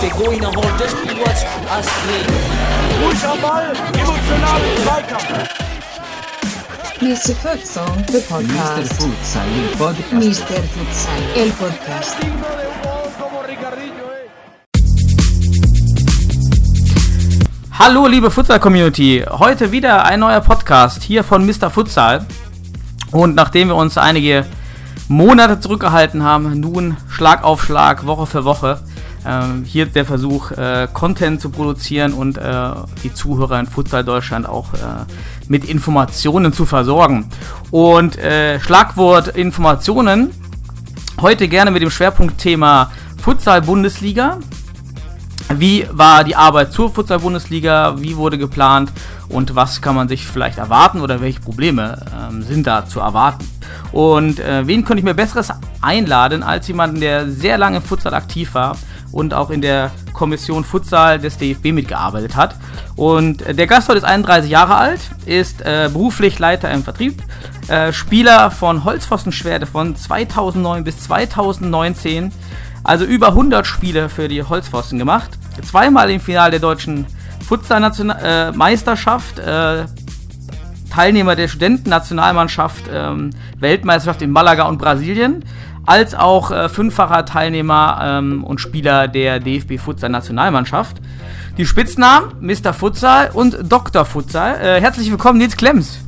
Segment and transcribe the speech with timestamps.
[0.00, 0.30] Pegou
[1.70, 2.26] Astrid.
[3.40, 3.72] Ball,
[4.82, 5.58] Zweikampf.
[7.00, 7.34] Mr.
[7.34, 8.28] Futsal, the Mr.
[8.28, 8.92] podcast.
[8.94, 10.12] Futsal, il podcast.
[10.12, 10.62] Mr.
[10.74, 12.16] Futsal, el podcast.
[17.78, 21.70] Hallo liebe Futsal-Community, heute wieder ein neuer Podcast hier von Mr.
[21.70, 22.26] Futsal.
[23.10, 24.44] Und nachdem wir uns einige
[25.08, 28.80] Monate zurückgehalten haben, nun Schlag auf Schlag, Woche für Woche,
[29.26, 32.70] ähm, hier der Versuch, äh, Content zu produzieren und äh,
[33.02, 34.78] die Zuhörer in Futsal Deutschland auch äh,
[35.48, 37.28] mit Informationen zu versorgen.
[37.70, 40.30] Und äh, Schlagwort Informationen,
[41.20, 42.90] heute gerne mit dem Schwerpunktthema
[43.22, 44.38] Futsal-Bundesliga.
[45.54, 47.94] Wie war die Arbeit zur Futsal-Bundesliga?
[47.98, 48.92] Wie wurde geplant?
[49.30, 53.48] Und was kann man sich vielleicht erwarten oder welche Probleme ähm, sind da zu erwarten?
[53.90, 55.48] Und äh, wen könnte ich mir besseres
[55.80, 58.76] einladen als jemanden, der sehr lange im Futsal aktiv war
[59.10, 62.54] und auch in der Kommission Futsal des DFB mitgearbeitet hat.
[62.96, 67.22] Und äh, der Gast heute ist 31 Jahre alt, ist äh, beruflich Leiter im Vertrieb,
[67.68, 72.32] äh, Spieler von Holzpfostenschwerte von 2009 bis 2019
[72.84, 75.37] also über 100 Spiele für die Holzpfosten gemacht.
[75.62, 77.06] Zweimal im Finale der deutschen
[77.46, 79.38] Futsal-Meisterschaft.
[79.38, 79.84] Äh,
[80.90, 85.44] Teilnehmer der Studentennationalmannschaft, ähm, Weltmeisterschaft in Malaga und Brasilien.
[85.86, 90.98] Als auch äh, fünffacher Teilnehmer ähm, und Spieler der DFB Futsal Nationalmannschaft.
[91.56, 92.72] Die Spitznamen Mr.
[92.72, 94.04] Futsal und Dr.
[94.04, 94.56] Futsal.
[94.60, 96.00] Äh, herzlich willkommen, Nils Klemms.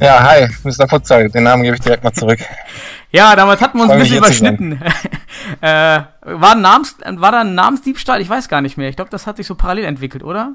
[0.00, 0.88] Ja, hi, Mr.
[0.88, 1.28] Futsal.
[1.28, 2.40] Den Namen gebe ich direkt mal zurück.
[3.12, 4.80] Ja, damals hatten wir uns ein bisschen überschnitten.
[5.60, 8.22] äh, war, ein Namens, war da ein Namensdiebstahl?
[8.22, 8.88] Ich weiß gar nicht mehr.
[8.88, 10.54] Ich glaube, das hat sich so parallel entwickelt, oder?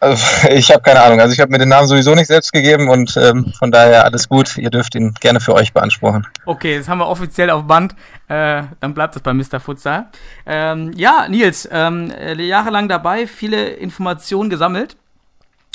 [0.00, 1.20] Also, ich habe keine Ahnung.
[1.20, 4.28] Also ich habe mir den Namen sowieso nicht selbst gegeben und ähm, von daher alles
[4.28, 4.58] gut.
[4.58, 6.26] Ihr dürft ihn gerne für euch beanspruchen.
[6.46, 7.94] Okay, das haben wir offiziell auf Band.
[8.28, 9.60] Äh, dann bleibt es bei Mr.
[9.60, 10.06] Futsal.
[10.46, 14.96] Ähm, ja, Nils, ähm, äh, jahrelang dabei, viele Informationen gesammelt.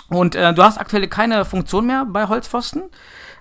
[0.09, 2.83] Und äh, du hast aktuell keine Funktion mehr bei Holzpfosten.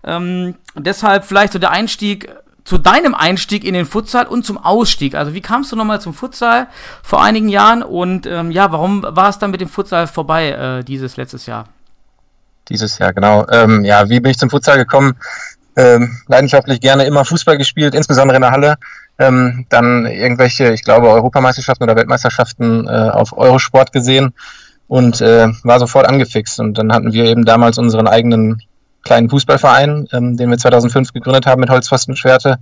[0.04, 2.28] Ähm, deshalb vielleicht so der Einstieg
[2.64, 5.14] zu deinem Einstieg in den Futsal und zum Ausstieg.
[5.14, 6.68] Also wie kamst du nochmal zum Futsal
[7.02, 10.84] vor einigen Jahren und ähm, ja, warum war es dann mit dem Futsal vorbei äh,
[10.84, 11.66] dieses letztes Jahr?
[12.68, 13.46] Dieses Jahr, genau.
[13.50, 15.14] Ähm, ja, wie bin ich zum Futsal gekommen?
[15.74, 18.76] Ähm, leidenschaftlich gerne immer Fußball gespielt, insbesondere in der Halle.
[19.18, 24.34] Ähm, dann irgendwelche, ich glaube, Europameisterschaften oder Weltmeisterschaften äh, auf Eurosport gesehen
[24.86, 26.60] und äh, war sofort angefixt.
[26.60, 28.62] Und dann hatten wir eben damals unseren eigenen
[29.02, 32.58] kleinen Fußballverein, ähm, den wir 2005 gegründet haben mit Holzpfostenschwerte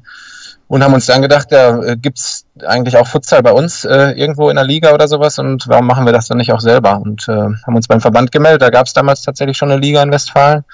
[0.71, 4.51] und haben uns dann gedacht, ja, äh, gibt's eigentlich auch Futsal bei uns äh, irgendwo
[4.51, 7.01] in der Liga oder sowas und warum machen wir das dann nicht auch selber?
[7.01, 10.01] Und äh, haben uns beim Verband gemeldet, da gab es damals tatsächlich schon eine Liga
[10.01, 10.65] in Westfalen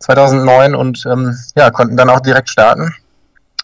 [0.00, 2.94] 2009 und ähm, ja, konnten dann auch direkt starten.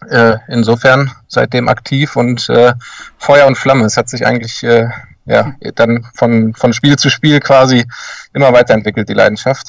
[0.09, 2.73] Äh, insofern seitdem aktiv und äh,
[3.19, 3.84] Feuer und Flamme.
[3.84, 4.89] Es hat sich eigentlich äh,
[5.27, 7.87] ja, dann von, von Spiel zu Spiel quasi
[8.33, 9.69] immer weiterentwickelt, die Leidenschaft.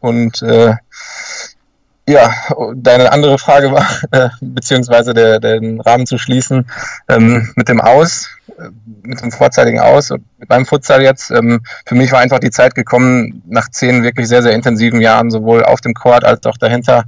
[0.00, 0.74] Und äh,
[2.08, 2.32] ja,
[2.74, 6.68] deine andere Frage war, äh, beziehungsweise der, den Rahmen zu schließen,
[7.08, 8.70] ähm, mit dem Aus, äh,
[9.02, 10.12] mit dem vorzeitigen Aus
[10.48, 11.30] beim Futsal jetzt.
[11.30, 15.30] Ähm, für mich war einfach die Zeit gekommen, nach zehn wirklich sehr, sehr intensiven Jahren,
[15.30, 17.04] sowohl auf dem Court als auch dahinter,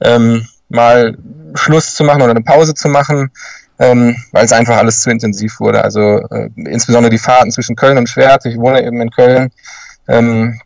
[0.00, 1.16] ähm, mal
[1.54, 3.30] Schluss zu machen oder eine Pause zu machen,
[3.78, 5.82] ähm, weil es einfach alles zu intensiv wurde.
[5.82, 6.00] Also
[6.30, 8.44] äh, insbesondere die Fahrten zwischen Köln und Schwert.
[8.46, 9.50] Ich wohne eben in Köln.
[10.08, 10.60] Ähm,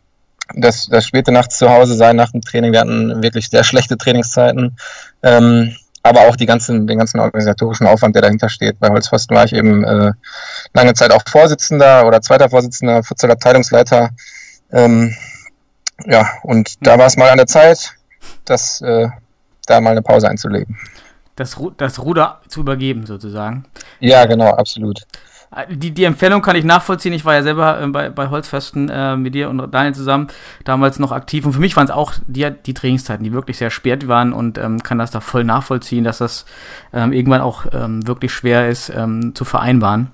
[0.55, 2.71] das, das späte Nachts zu Hause sein nach dem Training.
[2.71, 4.77] Wir hatten wirklich sehr schlechte Trainingszeiten.
[5.23, 8.79] Ähm, aber auch die ganzen, den ganzen organisatorischen Aufwand, der dahinter steht.
[8.79, 10.11] Bei Holzpfosten war ich eben äh,
[10.73, 14.11] lange Zeit auch Vorsitzender oder zweiter Vorsitzender, Futsal-Abteilungsleiter.
[14.71, 15.15] Ähm,
[16.05, 17.93] ja, und da war es mal an der Zeit,
[18.45, 19.07] das, äh,
[19.65, 20.77] da mal eine Pause einzulegen.
[21.35, 23.65] Das, Ru das Ruder zu übergeben, sozusagen.
[23.99, 25.03] Ja, genau, absolut.
[25.69, 27.13] Die, die Empfehlung kann ich nachvollziehen.
[27.13, 30.27] Ich war ja selber äh, bei, bei Holzfesten äh, mit dir und Daniel zusammen
[30.65, 31.45] damals noch aktiv.
[31.45, 34.57] Und für mich waren es auch die, die Trainingszeiten, die wirklich sehr spät waren und
[34.57, 36.45] ähm, kann das da voll nachvollziehen, dass das
[36.91, 40.07] ähm, irgendwann auch ähm, wirklich schwer ist ähm, zu vereinbaren.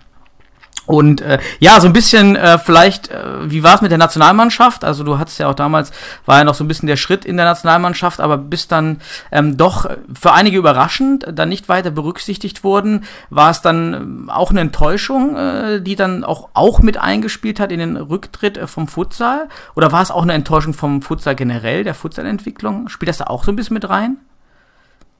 [0.85, 4.83] Und äh, ja, so ein bisschen äh, vielleicht, äh, wie war es mit der Nationalmannschaft?
[4.83, 5.91] Also du hattest ja auch damals,
[6.25, 8.99] war ja noch so ein bisschen der Schritt in der Nationalmannschaft, aber bist dann
[9.31, 13.05] ähm, doch für einige überraschend dann nicht weiter berücksichtigt worden.
[13.29, 17.71] War es dann ähm, auch eine Enttäuschung, äh, die dann auch, auch mit eingespielt hat
[17.71, 19.47] in den Rücktritt äh, vom Futsal?
[19.75, 22.89] Oder war es auch eine Enttäuschung vom Futsal generell, der Futsalentwicklung?
[22.89, 24.17] Spielt das da auch so ein bisschen mit rein?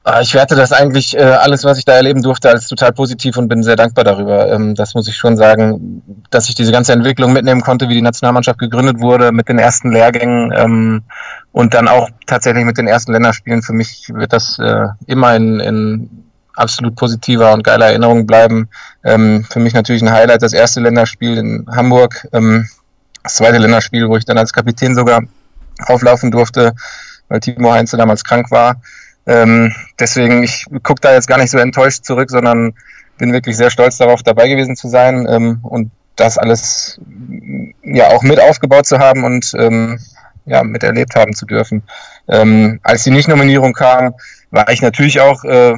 [0.06, 3.38] Ah, Ich werte das eigentlich äh, alles, was ich da erleben durfte, als total positiv
[3.38, 4.52] und bin sehr dankbar darüber.
[4.52, 8.02] Ähm, das muss ich schon sagen, dass ich diese ganze Entwicklung mitnehmen konnte, wie die
[8.02, 11.04] Nationalmannschaft gegründet wurde, mit den ersten Lehrgängen ähm,
[11.52, 13.62] und dann auch tatsächlich mit den ersten Länderspielen.
[13.62, 16.10] Für mich wird das äh, immer in, in
[16.54, 18.68] absolut positiver und geiler Erinnerung bleiben.
[19.04, 24.18] Ähm, für mich natürlich ein Highlight das erste Länderspiel in Hamburg, das zweite Länderspiel, wo
[24.18, 25.22] ich dann als Kapitän sogar
[25.86, 26.74] auflaufen durfte,
[27.28, 28.76] weil Timo Heinze damals krank war.
[29.26, 32.74] Ähm, deswegen, ich gucke da jetzt gar nicht so enttäuscht zurück, sondern
[33.18, 37.00] bin wirklich sehr stolz darauf, dabei gewesen zu sein ähm, und das alles
[37.82, 39.98] ja auch mit aufgebaut zu haben und ähm,
[40.46, 41.82] ja, miterlebt haben zu dürfen.
[42.28, 44.14] Ähm, als die Nicht-Nominierung kam,
[44.50, 45.74] war ich natürlich auch äh,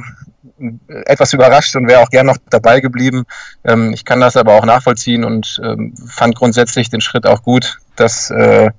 [1.05, 3.25] etwas überrascht und wäre auch gern noch dabei geblieben.
[3.63, 7.79] Ähm, ich kann das aber auch nachvollziehen und ähm, fand grundsätzlich den Schritt auch gut,
[7.99, 8.69] dass äh,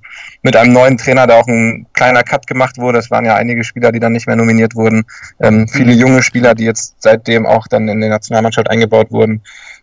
[0.41, 2.99] mit einem neuen Trainer da auch ein kleiner Cut gemacht wurde.
[2.99, 5.05] Es waren ja einige Spieler, die dann nicht mehr nominiert wurden.
[5.39, 9.41] Ähm, viele junge Spieler, die jetzt seitdem auch dann in die Nationalmannschaft eingebaut wurden.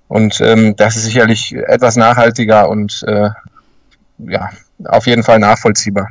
[0.08, 3.30] Und ähm, das ist sicherlich etwas nachhaltiger und äh,
[4.18, 4.50] ja,
[4.84, 6.08] auf jeden Fall nachvollziehbar.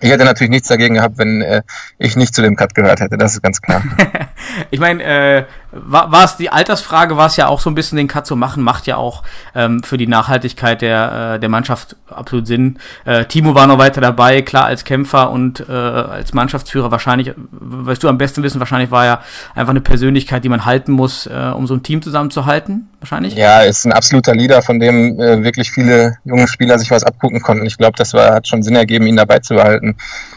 [0.00, 1.62] Ich hätte natürlich nichts dagegen gehabt, wenn äh,
[1.98, 3.82] ich nicht zu dem Cut gehört hätte, das ist ganz klar.
[4.70, 8.08] ich meine, äh, war, es die Altersfrage, war es ja auch so ein bisschen den
[8.08, 9.22] Cut zu machen, macht ja auch
[9.54, 12.78] ähm, für die Nachhaltigkeit der, äh, der Mannschaft absolut Sinn.
[13.04, 18.02] Äh, Timo war noch weiter dabei, klar als Kämpfer und äh, als Mannschaftsführer wahrscheinlich, weißt
[18.02, 19.22] du am besten wissen, wahrscheinlich war er
[19.54, 23.34] einfach eine Persönlichkeit, die man halten muss, äh, um so ein Team zusammenzuhalten, wahrscheinlich.
[23.34, 27.42] Ja, ist ein absoluter Leader, von dem äh, wirklich viele junge Spieler sich was abgucken
[27.42, 27.66] konnten.
[27.66, 29.87] Ich glaube, das war, hat schon Sinn ergeben, ihn dabei zu behalten.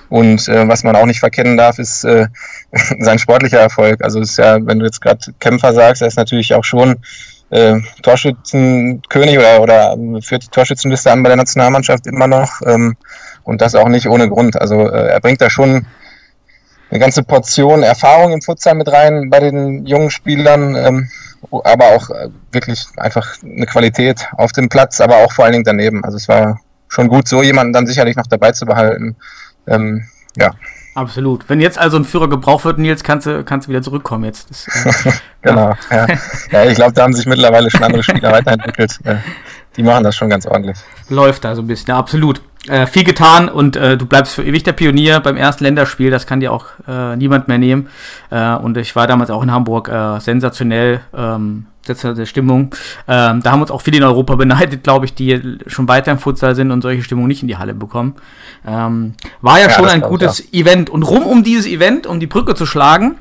[0.09, 2.27] Und äh, was man auch nicht verkennen darf, ist äh,
[2.99, 4.03] sein sportlicher Erfolg.
[4.03, 6.97] Also ist ja, wenn du jetzt gerade Kämpfer sagst, er ist natürlich auch schon
[7.49, 12.61] äh, Torschützenkönig oder, oder führt die Torschützenliste an bei der Nationalmannschaft immer noch.
[12.65, 12.95] Ähm,
[13.43, 14.59] und das auch nicht ohne Grund.
[14.59, 15.85] Also äh, er bringt da schon
[16.89, 21.09] eine ganze Portion Erfahrung im Futsal mit rein bei den jungen Spielern, ähm,
[21.49, 25.63] aber auch äh, wirklich einfach eine Qualität auf dem Platz, aber auch vor allen Dingen
[25.63, 26.03] daneben.
[26.03, 26.59] Also es war
[26.89, 29.15] schon gut, so jemanden dann sicherlich noch dabei zu behalten.
[29.67, 30.51] Ähm, ja.
[30.93, 31.47] Absolut.
[31.49, 34.49] Wenn jetzt also ein Führer gebraucht wird, Nils, kannst du, kannst du wieder zurückkommen jetzt.
[34.49, 35.11] Das, äh,
[35.41, 36.07] genau, ja.
[36.51, 36.65] ja.
[36.65, 38.99] ich glaube, da haben sich mittlerweile schon andere Spieler weiterentwickelt.
[39.05, 39.17] Äh,
[39.77, 40.77] die machen das schon ganz ordentlich.
[41.07, 42.41] Läuft da so ein bisschen, ja, absolut.
[42.67, 46.27] Äh, viel getan und äh, du bleibst für ewig der Pionier beim ersten Länderspiel, das
[46.27, 47.87] kann dir auch äh, niemand mehr nehmen.
[48.29, 51.01] Äh, und ich war damals auch in Hamburg äh, sensationell.
[51.15, 52.75] Ähm, der Stimmung.
[53.07, 56.19] Ähm, da haben uns auch viele in Europa beneidet, glaube ich, die schon weiter im
[56.19, 58.15] Futsal sind und solche Stimmung nicht in die Halle bekommen.
[58.65, 60.61] Ähm, war ja, ja schon ein gutes ja.
[60.61, 60.91] Event.
[60.91, 63.17] Und rum um dieses Event, um die Brücke zu schlagen,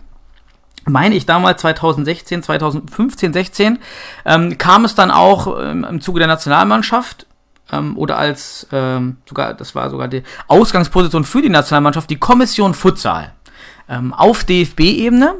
[0.84, 3.78] meine ich damals 2016, 2015, 16,
[4.26, 7.26] ähm, kam es dann auch ähm, im Zuge der Nationalmannschaft
[7.72, 12.74] ähm, oder als ähm, sogar, das war sogar die Ausgangsposition für die Nationalmannschaft, die Kommission
[12.74, 13.32] Futsal
[13.88, 15.34] ähm, auf DFB-Ebene.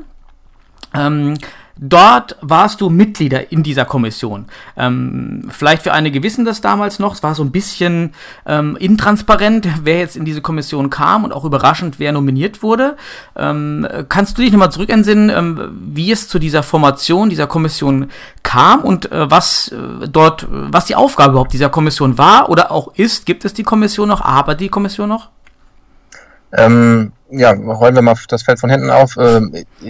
[0.94, 1.38] Ähm,
[1.82, 4.44] Dort warst du Mitglieder in dieser Kommission.
[4.76, 7.14] Ähm, vielleicht für einige wissen das damals noch.
[7.14, 8.12] Es war so ein bisschen
[8.44, 12.98] ähm, intransparent, wer jetzt in diese Kommission kam und auch überraschend, wer nominiert wurde.
[13.34, 18.10] Ähm, kannst du dich nochmal zurückentsinnen, ähm, wie es zu dieser Formation dieser Kommission
[18.42, 22.92] kam und äh, was äh, dort, was die Aufgabe überhaupt dieser Kommission war oder auch
[22.96, 23.24] ist?
[23.24, 24.20] Gibt es die Kommission noch?
[24.20, 25.30] Aber die Kommission noch?
[26.52, 29.16] Ähm, ja, rollen wir mal das Feld von hinten auf.
[29.16, 29.40] Äh,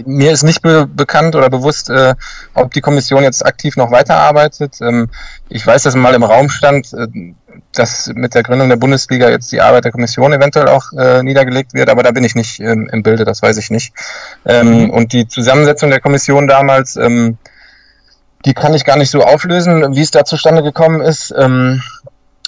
[0.05, 2.15] mir ist nicht be bekannt oder bewusst, äh,
[2.53, 4.77] ob die Kommission jetzt aktiv noch weiterarbeitet.
[4.81, 5.09] Ähm,
[5.49, 7.07] ich weiß, dass mal im Raum stand, äh,
[7.73, 11.73] dass mit der Gründung der Bundesliga jetzt die Arbeit der Kommission eventuell auch äh, niedergelegt
[11.73, 13.93] wird, aber da bin ich nicht ähm, im Bilde, das weiß ich nicht.
[14.45, 17.37] Ähm, und die Zusammensetzung der Kommission damals, ähm,
[18.45, 21.33] die kann ich gar nicht so auflösen, wie es da zustande gekommen ist.
[21.37, 21.81] Ähm,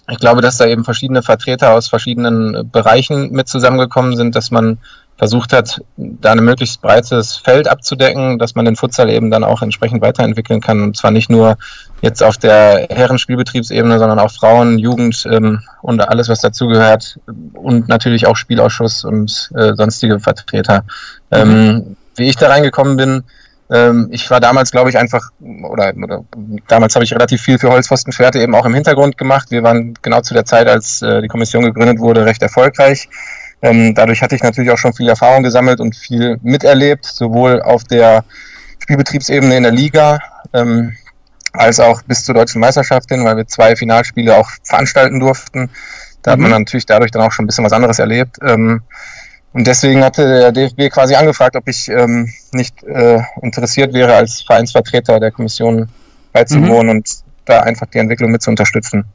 [0.10, 4.80] ich glaube, dass da eben verschiedene Vertreter aus verschiedenen Bereichen mit zusammengekommen sind, dass man
[5.18, 9.62] versucht hat, da ein möglichst breites Feld abzudecken, dass man den Futsal eben dann auch
[9.62, 10.82] entsprechend weiterentwickeln kann.
[10.82, 11.58] Und zwar nicht nur
[12.02, 17.20] jetzt auf der Herrenspielbetriebsebene, sondern auch Frauen, Jugend ähm, und alles, was dazugehört.
[17.54, 20.84] Und natürlich auch Spielausschuss und äh, sonstige Vertreter.
[21.30, 21.38] Mhm.
[21.38, 23.24] Ähm, wie ich da reingekommen bin,
[24.12, 26.24] ich war damals, glaube ich, einfach, oder, oder
[26.68, 29.50] damals habe ich relativ viel für Holzpfostenpferde eben auch im Hintergrund gemacht.
[29.50, 33.10] Wir waren genau zu der Zeit, als äh, die Kommission gegründet wurde, recht erfolgreich.
[33.64, 37.84] Ähm, dadurch hatte ich natürlich auch schon viel Erfahrung gesammelt und viel miterlebt, sowohl auf
[37.86, 38.26] der
[38.80, 40.20] Spielbetriebsebene in der Liga,
[40.54, 40.96] ähm,
[41.54, 45.70] als auch bis zur deutschen Meisterschaft hin, weil wir zwei Finalspiele auch veranstalten durften.
[46.22, 46.34] Da mhm.
[46.34, 46.58] hat man mhm.
[46.60, 48.38] natürlich dadurch dann auch schon ein bisschen was anderes erlebt.
[49.54, 54.42] Und deswegen hatte der DFB quasi angefragt, ob ich ähm, nicht äh, interessiert wäre, als
[54.42, 55.90] Vereinsvertreter der Kommission
[56.32, 56.90] beizuwohnen mhm.
[56.90, 57.10] und
[57.46, 59.06] da einfach die Entwicklung mit zu unterstützen.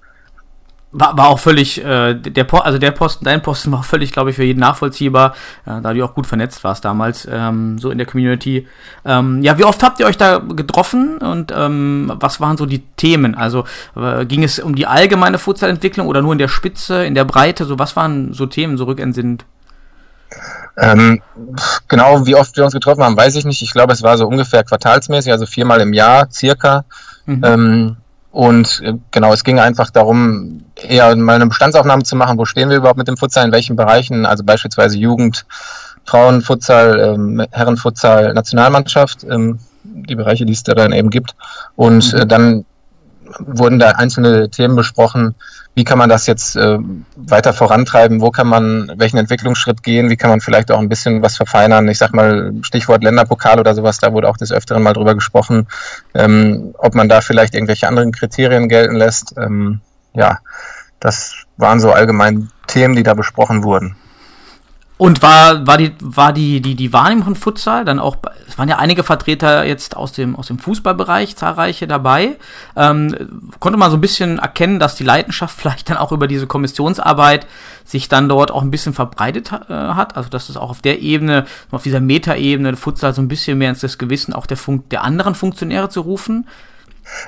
[0.93, 4.31] war, war auch völlig, äh, der po also der Posten, dein Posten war völlig, glaube
[4.31, 5.35] ich, für jeden nachvollziehbar,
[5.67, 8.67] äh, da du auch gut vernetzt warst damals, ähm, so in der Community.
[9.05, 12.85] Ähm, ja, wie oft habt ihr euch da getroffen und ähm, was waren so die
[12.97, 13.35] Themen?
[13.35, 13.65] Also
[13.97, 17.65] äh, ging es um die allgemeine Futsalentwicklung oder nur in der Spitze, in der Breite?
[17.65, 19.45] So was waren so Themen, so rückentsinnend?
[20.77, 21.21] Ähm,
[21.89, 23.63] genau, wie oft wir uns getroffen haben, weiß ich nicht.
[23.63, 26.85] Ich glaube, es war so ungefähr quartalsmäßig, also viermal im Jahr circa.
[27.27, 27.45] Mhm.
[27.45, 27.97] Ähm,
[28.31, 32.71] und äh, genau, es ging einfach darum, eher mal eine Bestandsaufnahme zu machen, wo stehen
[32.71, 35.47] wir überhaupt mit dem Futsal, in welchen Bereichen, also beispielsweise Jugend,
[36.05, 41.35] Frauenfutsal, ähm, Herrenfutsal, Nationalmannschaft, ähm, die Bereiche, die es da dann eben gibt.
[41.75, 42.21] Und mhm.
[42.21, 42.65] äh, dann
[43.39, 45.35] wurden da einzelne Themen besprochen,
[45.75, 46.79] wie kann man das jetzt äh,
[47.17, 51.23] weiter vorantreiben, wo kann man welchen Entwicklungsschritt gehen, wie kann man vielleicht auch ein bisschen
[51.23, 51.87] was verfeinern.
[51.89, 55.69] Ich sag mal, Stichwort Länderpokal oder sowas, da wurde auch des Öfteren mal drüber gesprochen,
[56.15, 59.35] ähm, ob man da vielleicht irgendwelche anderen Kriterien gelten lässt.
[59.39, 59.81] Ähm,
[60.15, 60.39] ja,
[61.01, 63.95] das waren so allgemein Themen, die da besprochen wurden.
[64.99, 68.17] Und war, war die, war die, die, die Wahrnehmung von Futsal dann auch,
[68.49, 72.37] es waren ja einige Vertreter jetzt aus dem, aus dem Fußballbereich, zahlreiche dabei.
[72.75, 73.15] Ähm,
[73.61, 77.47] konnte man so ein bisschen erkennen, dass die Leidenschaft vielleicht dann auch über diese Kommissionsarbeit
[77.85, 80.17] sich dann dort auch ein bisschen verbreitet äh, hat.
[80.17, 83.71] Also, dass es auch auf der Ebene, auf dieser Metaebene Futsal so ein bisschen mehr
[83.71, 86.49] ins Gewissen auch der Funk, der anderen Funktionäre zu rufen.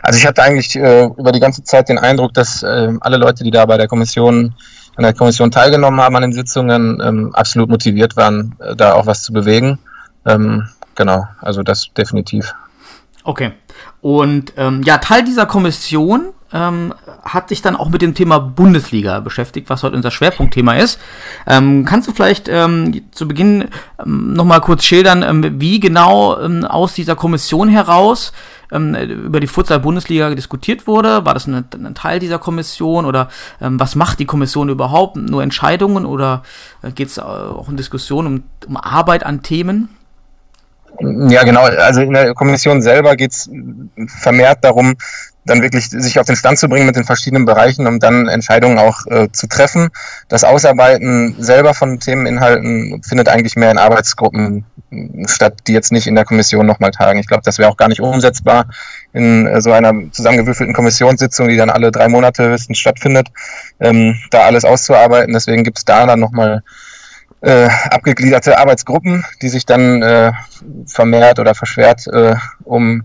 [0.03, 3.45] Also ich hatte eigentlich äh, über die ganze Zeit den Eindruck, dass äh, alle Leute,
[3.45, 4.55] die da bei der Kommission
[4.97, 9.07] an der Kommission teilgenommen haben an den Sitzungen, ähm, absolut motiviert waren, äh, da auch
[9.07, 9.79] was zu bewegen.
[10.27, 12.55] Ähm, genau, also das definitiv.
[13.25, 13.53] Okay.
[14.01, 19.21] Und ähm, ja, Teil dieser Kommission ähm, hat sich dann auch mit dem Thema Bundesliga
[19.21, 20.99] beschäftigt, was heute unser Schwerpunktthema ist.
[21.47, 23.69] Ähm, kannst du vielleicht ähm, zu Beginn
[24.05, 26.35] ähm, nochmal kurz schildern, wie genau
[26.67, 28.33] aus dieser Kommission heraus
[28.73, 31.25] ähm, über die Futsal-Bundesliga diskutiert wurde?
[31.25, 33.29] War das ein, ein Teil dieser Kommission oder
[33.61, 35.17] ähm, was macht die Kommission überhaupt?
[35.17, 36.43] Nur Entscheidungen oder
[36.83, 39.89] äh, geht es auch in Diskussionen um, um Arbeit an Themen?
[41.01, 41.63] Ja, genau.
[41.63, 43.51] Also in der Kommission selber geht es
[44.07, 44.97] vermehrt darum,
[45.45, 48.79] dann wirklich sich auf den Stand zu bringen mit den verschiedenen Bereichen, um dann Entscheidungen
[48.79, 49.89] auch äh, zu treffen.
[50.29, 54.65] Das Ausarbeiten selber von Themeninhalten findet eigentlich mehr in Arbeitsgruppen
[55.27, 57.19] statt, die jetzt nicht in der Kommission nochmal tagen.
[57.21, 58.67] Ich glaube, das wäre auch gar nicht umsetzbar
[59.13, 63.29] in äh, so einer zusammengewürfelten Kommissionssitzung, die dann alle drei Monate höchstens stattfindet,
[63.81, 65.33] ähm, da alles auszuarbeiten.
[65.33, 66.63] Deswegen gibt es da dann nochmal
[67.41, 70.33] äh, abgegliederte Arbeitsgruppen, die sich dann äh,
[70.87, 73.05] vermehrt oder verschwert äh, um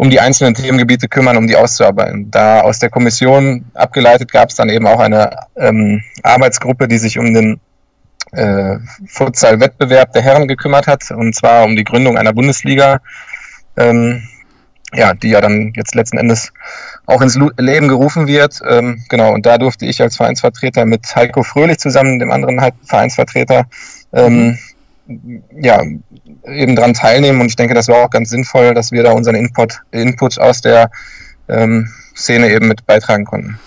[0.00, 2.30] um die einzelnen Themengebiete kümmern, um die auszuarbeiten.
[2.30, 7.18] Da aus der Kommission abgeleitet gab es dann eben auch eine ähm, Arbeitsgruppe, die sich
[7.18, 7.60] um den
[8.32, 8.76] äh,
[9.08, 13.02] Futsal-Wettbewerb der Herren gekümmert hat, und zwar um die Gründung einer Bundesliga,
[13.76, 14.22] ähm,
[14.94, 16.50] ja, die ja dann jetzt letzten Endes
[17.04, 18.58] auch ins Leben gerufen wird.
[18.66, 23.66] Ähm, genau, und da durfte ich als Vereinsvertreter mit Heiko Fröhlich zusammen, dem anderen Vereinsvertreter,
[24.14, 24.58] ähm,
[25.60, 25.82] ja,
[26.44, 27.40] eben dran teilnehmen.
[27.40, 30.60] Und ich denke, das war auch ganz sinnvoll, dass wir da unseren Input, Input aus
[30.60, 30.90] der
[31.48, 33.58] ähm, Szene eben mit beitragen konnten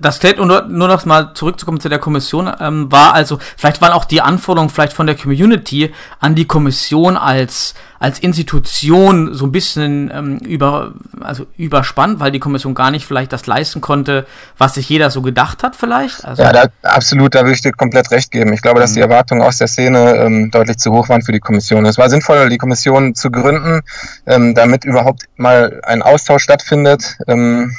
[0.00, 3.92] das State, nur, nur noch mal zurückzukommen zu der Kommission, ähm, war also, vielleicht waren
[3.92, 9.52] auch die Anforderungen vielleicht von der Community an die Kommission als als Institution so ein
[9.52, 14.26] bisschen ähm, über, also überspannt, weil die Kommission gar nicht vielleicht das leisten konnte,
[14.56, 16.24] was sich jeder so gedacht hat vielleicht?
[16.24, 18.54] Also ja, da, absolut, da würde ich dir komplett recht geben.
[18.54, 19.10] Ich glaube, dass die mhm.
[19.10, 21.84] Erwartungen aus der Szene ähm, deutlich zu hoch waren für die Kommission.
[21.84, 23.82] Es war sinnvoll, die Kommission zu gründen,
[24.26, 27.76] ähm, damit überhaupt mal ein Austausch stattfindet ähm,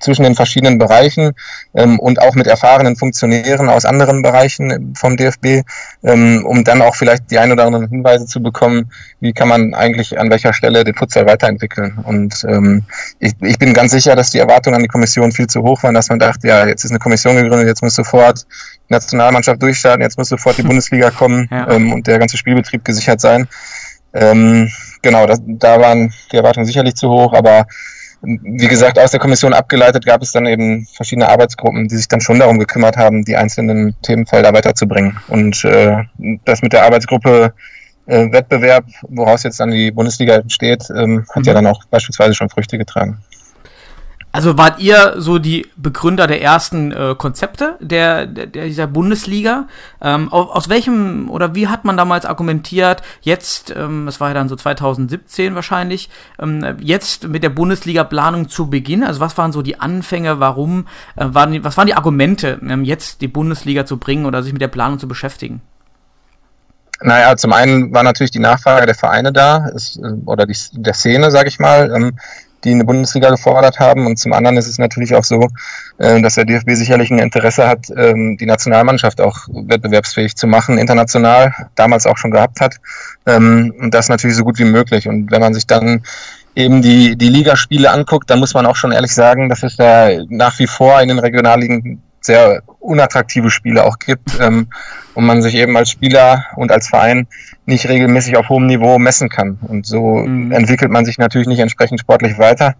[0.00, 1.32] zwischen den verschiedenen Bereichen
[1.74, 5.66] ähm, und auch mit erfahrenen Funktionären aus anderen Bereichen vom DFB,
[6.04, 9.60] ähm, um dann auch vielleicht die ein oder anderen Hinweise zu bekommen, wie kann kann
[9.60, 11.98] man eigentlich an welcher Stelle den Futsal weiterentwickeln.
[12.02, 12.84] Und ähm,
[13.18, 15.94] ich, ich bin ganz sicher, dass die Erwartungen an die Kommission viel zu hoch waren,
[15.94, 18.46] dass man dachte, ja, jetzt ist eine Kommission gegründet, jetzt muss sofort
[18.88, 21.68] die Nationalmannschaft durchstarten, jetzt muss sofort die Bundesliga kommen ja.
[21.70, 23.48] ähm, und der ganze Spielbetrieb gesichert sein.
[24.12, 24.70] Ähm,
[25.02, 27.66] genau, das, da waren die Erwartungen sicherlich zu hoch, aber
[28.20, 32.20] wie gesagt, aus der Kommission abgeleitet gab es dann eben verschiedene Arbeitsgruppen, die sich dann
[32.20, 35.16] schon darum gekümmert haben, die einzelnen Themenfelder weiterzubringen.
[35.28, 36.02] Und äh,
[36.44, 37.52] das mit der Arbeitsgruppe
[38.08, 41.44] äh, Wettbewerb, woraus jetzt dann die Bundesliga entsteht, ähm, hat mhm.
[41.44, 43.18] ja dann auch beispielsweise schon Früchte getragen.
[44.30, 49.68] Also wart ihr so die Begründer der ersten äh, Konzepte der, der, dieser Bundesliga?
[50.02, 54.34] Ähm, aus, aus, welchem oder wie hat man damals argumentiert, jetzt, ähm, das war ja
[54.34, 59.02] dann so 2017 wahrscheinlich, ähm, jetzt mit der Bundesliga-Planung zu Beginn?
[59.02, 60.86] Also was waren so die Anfänge, warum,
[61.16, 64.62] äh, waren, was waren die Argumente, ähm, jetzt die Bundesliga zu bringen oder sich mit
[64.62, 65.62] der Planung zu beschäftigen?
[67.00, 70.94] Naja, zum einen war natürlich die Nachfrage der Vereine da, ist, äh, oder die, der
[70.94, 71.92] Szene, sage ich mal.
[71.94, 72.18] Ähm,
[72.64, 74.06] die eine Bundesliga gefordert haben.
[74.06, 75.48] Und zum anderen ist es natürlich auch so,
[75.98, 80.78] äh, dass der DFB sicherlich ein Interesse hat, ähm, die Nationalmannschaft auch wettbewerbsfähig zu machen,
[80.78, 82.76] international, damals auch schon gehabt hat.
[83.26, 85.08] Ähm, und das natürlich so gut wie möglich.
[85.08, 86.02] Und wenn man sich dann
[86.54, 90.08] eben die, die Ligaspiele anguckt, dann muss man auch schon ehrlich sagen, dass es da
[90.28, 94.68] nach wie vor in den Regionalligen sehr unattraktive Spiele auch gibt ähm,
[95.14, 97.26] und man sich eben als Spieler und als Verein
[97.66, 99.58] nicht regelmäßig auf hohem Niveau messen kann.
[99.62, 100.52] Und so mhm.
[100.52, 102.74] entwickelt man sich natürlich nicht entsprechend sportlich weiter.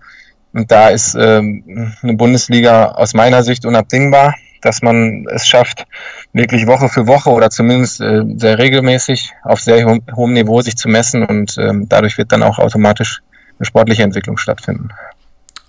[0.52, 5.86] Und da ist ähm, eine Bundesliga aus meiner Sicht unabdingbar, dass man es schafft,
[6.32, 10.76] wirklich Woche für Woche oder zumindest äh, sehr regelmäßig auf sehr ho hohem Niveau sich
[10.76, 13.20] zu messen und ähm, dadurch wird dann auch automatisch
[13.58, 14.88] eine sportliche Entwicklung stattfinden.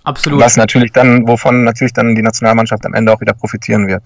[0.04, 0.40] Absolut.
[0.40, 4.02] Was natürlich dann, wovon natürlich dann die Nationalmannschaft am Ende auch wieder profitieren wird.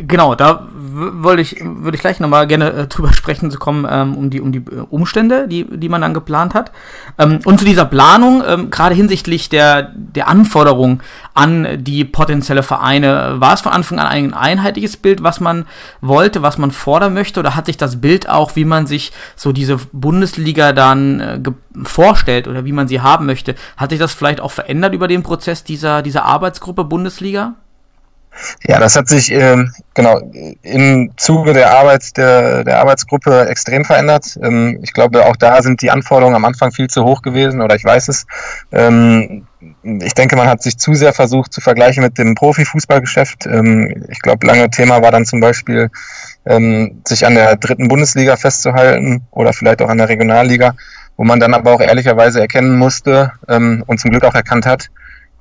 [0.00, 4.16] Genau, da wollte ich, würde ich gleich nochmal gerne äh, drüber sprechen zu kommen, ähm,
[4.16, 6.70] um die, um die äh, Umstände, die, die man dann geplant hat.
[7.18, 11.02] Ähm, und zu dieser Planung, ähm, gerade hinsichtlich der, der Anforderung
[11.34, 15.66] an die potenzielle Vereine, war es von Anfang an ein einheitliches Bild, was man
[16.00, 19.50] wollte, was man fordern möchte, oder hat sich das Bild auch, wie man sich so
[19.50, 21.40] diese Bundesliga dann äh,
[21.82, 25.24] vorstellt oder wie man sie haben möchte, hat sich das vielleicht auch verändert über den
[25.24, 27.54] Prozess dieser, dieser Arbeitsgruppe Bundesliga?
[28.66, 30.20] Ja, das hat sich ähm, genau
[30.62, 34.38] im Zuge der Arbeit der, der Arbeitsgruppe extrem verändert.
[34.42, 37.74] Ähm, ich glaube, auch da sind die Anforderungen am Anfang viel zu hoch gewesen, oder
[37.74, 38.26] ich weiß es.
[38.72, 39.46] Ähm,
[39.82, 43.46] ich denke, man hat sich zu sehr versucht zu vergleichen mit dem Profifußballgeschäft.
[43.46, 45.90] Ähm, ich glaube, lange Thema war dann zum Beispiel,
[46.46, 50.74] ähm, sich an der dritten Bundesliga festzuhalten oder vielleicht auch an der Regionalliga,
[51.16, 54.90] wo man dann aber auch ehrlicherweise erkennen musste ähm, und zum Glück auch erkannt hat,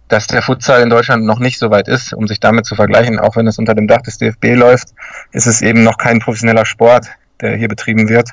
[0.08, 3.20] dass der Futsal in Deutschland noch nicht so weit ist, um sich damit zu vergleichen.
[3.20, 4.90] Auch wenn es unter dem Dach des DFB läuft,
[5.32, 7.08] ist es eben noch kein professioneller Sport,
[7.42, 8.32] der hier betrieben wird.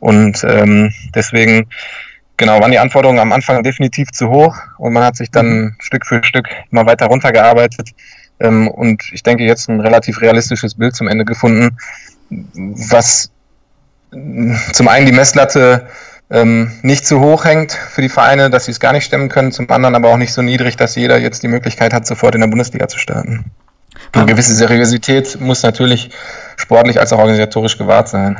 [0.00, 1.68] Und ähm, deswegen,
[2.36, 5.76] genau, waren die Anforderungen am Anfang definitiv zu hoch und man hat sich dann mhm.
[5.78, 7.90] Stück für Stück immer weiter runtergearbeitet
[8.40, 11.76] ähm, und ich denke jetzt ein relativ realistisches Bild zum Ende gefunden,
[12.50, 13.30] was
[14.72, 15.86] zum einen die Messlatte
[16.32, 19.52] ähm, nicht zu hoch hängt für die Vereine, dass sie es gar nicht stemmen können,
[19.52, 22.40] zum anderen aber auch nicht so niedrig, dass jeder jetzt die Möglichkeit hat, sofort in
[22.40, 23.44] der Bundesliga zu starten.
[24.12, 26.10] Eine gewisse Seriosität muss natürlich
[26.56, 28.38] sportlich als auch organisatorisch gewahrt sein.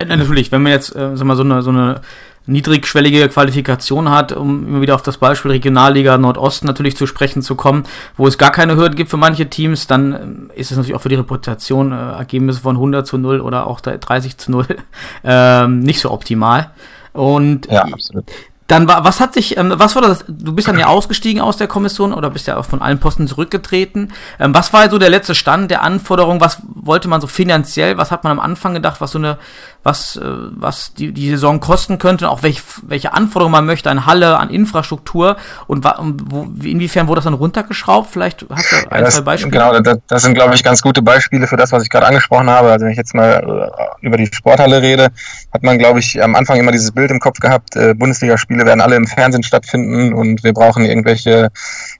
[0.00, 2.00] Ja, natürlich, wenn man jetzt äh, sag mal, so eine, so eine
[2.46, 7.54] niedrigschwellige Qualifikation hat, um immer wieder auf das Beispiel Regionalliga Nordost natürlich zu sprechen zu
[7.54, 7.84] kommen,
[8.16, 11.02] wo es gar keine Hürden gibt für manche Teams, dann äh, ist es natürlich auch
[11.02, 14.66] für die Reputation äh, Ergebnisse von 100 zu 0 oder auch 30 zu 0
[15.24, 16.70] äh, nicht so optimal.
[17.14, 18.30] Und ja, absolut.
[18.66, 20.24] Dann war, was hat sich, ähm, was war das?
[20.26, 23.28] Du bist dann ja ausgestiegen aus der Kommission oder bist ja auch von allen Posten
[23.28, 24.12] zurückgetreten.
[24.40, 26.40] Ähm, was war so der letzte Stand der Anforderungen?
[26.40, 27.98] Was wollte man so finanziell?
[27.98, 29.36] Was hat man am Anfang gedacht, was so eine,
[29.84, 32.26] was, äh, was die, die Saison kosten könnte?
[32.26, 37.18] Und auch welche, welche Anforderungen man möchte an Halle, an Infrastruktur und wo, inwiefern wurde
[37.18, 38.10] das dann runtergeschraubt?
[38.10, 39.52] Vielleicht hast du ein, ja, das, zwei Beispiele.
[39.52, 42.48] Genau, das, das sind, glaube ich, ganz gute Beispiele für das, was ich gerade angesprochen
[42.48, 42.72] habe.
[42.72, 43.68] Also wenn ich jetzt mal
[44.00, 45.08] äh, über die Sporthalle rede,
[45.52, 48.66] hat man, glaube ich, am Anfang immer dieses Bild im Kopf gehabt, äh, Bundesligaspiel Spiele
[48.66, 51.50] werden alle im Fernsehen stattfinden und wir brauchen irgendwelche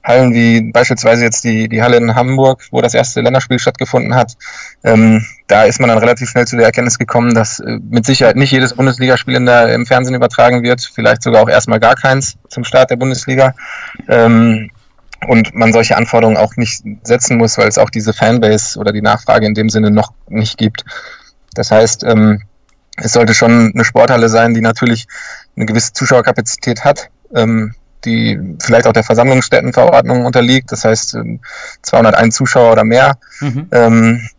[0.03, 4.33] Hallen wie beispielsweise jetzt die, die Halle in Hamburg, wo das erste Länderspiel stattgefunden hat.
[4.83, 8.35] Ähm, da ist man dann relativ schnell zu der Erkenntnis gekommen, dass äh, mit Sicherheit
[8.35, 12.37] nicht jedes Bundesligaspiel in der, im Fernsehen übertragen wird, vielleicht sogar auch erstmal gar keins
[12.49, 13.53] zum Start der Bundesliga.
[14.07, 14.71] Ähm,
[15.27, 19.01] und man solche Anforderungen auch nicht setzen muss, weil es auch diese Fanbase oder die
[19.01, 20.83] Nachfrage in dem Sinne noch nicht gibt.
[21.53, 22.43] Das heißt, ähm,
[22.97, 25.07] es sollte schon eine Sporthalle sein, die natürlich
[25.55, 31.17] eine gewisse Zuschauerkapazität hat, ähm, die vielleicht auch der Versammlungsstättenverordnung unterliegt, das heißt
[31.81, 33.17] 201 ähm, Zuschauer oder mehr.
[33.39, 33.67] Mhm.
[33.71, 34.29] Ähm,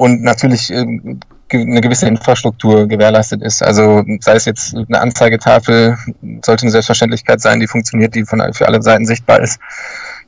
[0.00, 1.20] und natürlich ähm,
[1.52, 3.62] eine gewisse Infrastruktur gewährleistet ist.
[3.62, 5.98] Also sei es jetzt eine Anzeigetafel,
[6.42, 9.60] sollte eine Selbstverständlichkeit sein, die funktioniert, die von, für alle Seiten sichtbar ist.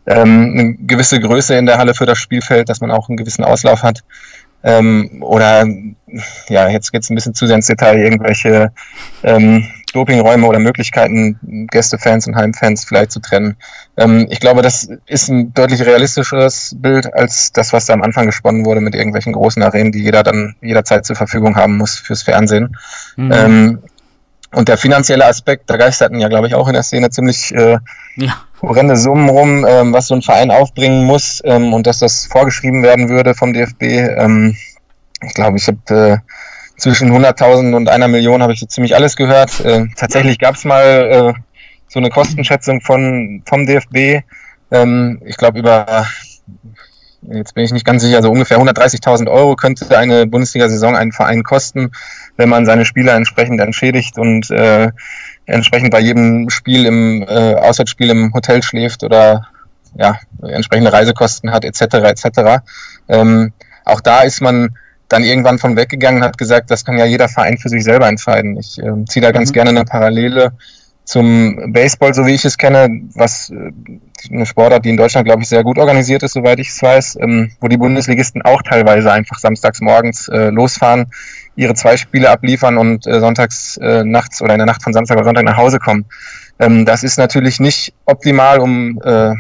[0.04, 3.44] Ähm, eine gewisse Größe in der Halle für das Spielfeld, dass man auch einen gewissen
[3.44, 4.00] Auslauf hat.
[4.62, 5.66] Ähm, oder
[6.50, 8.72] ja, jetzt geht's ein bisschen zu sehr ins Detail, irgendwelche
[9.22, 13.56] ähm, Dopingräume oder Möglichkeiten, Gästefans und Heimfans vielleicht zu trennen.
[13.96, 18.26] Ähm, ich glaube, das ist ein deutlich realistischeres Bild als das, was da am Anfang
[18.26, 22.22] gesponnen wurde mit irgendwelchen großen Arenen, die jeder dann jederzeit zur Verfügung haben muss fürs
[22.22, 22.76] Fernsehen.
[23.16, 23.32] Mhm.
[23.32, 23.78] Ähm,
[24.52, 27.78] und der finanzielle Aspekt, da geisterten ja, glaube ich, auch in der Szene ziemlich äh,
[28.16, 28.36] ja.
[28.60, 32.82] horrende Summen rum, ähm, was so ein Verein aufbringen muss ähm, und dass das vorgeschrieben
[32.82, 33.82] werden würde vom DFB.
[33.82, 34.56] Ähm,
[35.22, 36.18] ich glaube, ich habe äh,
[36.82, 39.60] zwischen 100.000 und einer Million habe ich so ziemlich alles gehört.
[39.60, 41.40] Äh, tatsächlich gab es mal äh,
[41.88, 44.24] so eine Kostenschätzung von vom DFB.
[44.72, 46.06] Ähm, ich glaube über
[47.22, 51.44] jetzt bin ich nicht ganz sicher, also ungefähr 130.000 Euro könnte eine Bundesliga-Saison einen Verein
[51.44, 51.92] kosten,
[52.36, 54.90] wenn man seine Spieler entsprechend entschädigt und äh,
[55.46, 59.46] entsprechend bei jedem Spiel im äh, Auswärtsspiel im Hotel schläft oder
[59.94, 61.80] ja, entsprechende Reisekosten hat, etc.
[61.82, 62.64] etc.
[63.08, 63.52] Ähm,
[63.84, 64.74] auch da ist man
[65.12, 68.08] dann irgendwann von weggegangen und hat gesagt, das kann ja jeder Verein für sich selber
[68.08, 68.56] entscheiden.
[68.58, 69.54] Ich äh, ziehe da ganz mhm.
[69.54, 70.52] gerne eine Parallele
[71.04, 73.72] zum Baseball, so wie ich es kenne, was äh,
[74.30, 77.18] eine Sportart, die in Deutschland, glaube ich, sehr gut organisiert ist, soweit ich es weiß,
[77.20, 81.06] ähm, wo die Bundesligisten auch teilweise einfach samstags morgens äh, losfahren,
[81.56, 85.18] ihre zwei Spiele abliefern und äh, sonntags äh, nachts oder in der Nacht von Samstag
[85.18, 86.06] auf Sonntag nach Hause kommen.
[86.58, 89.34] Ähm, das ist natürlich nicht optimal, um äh,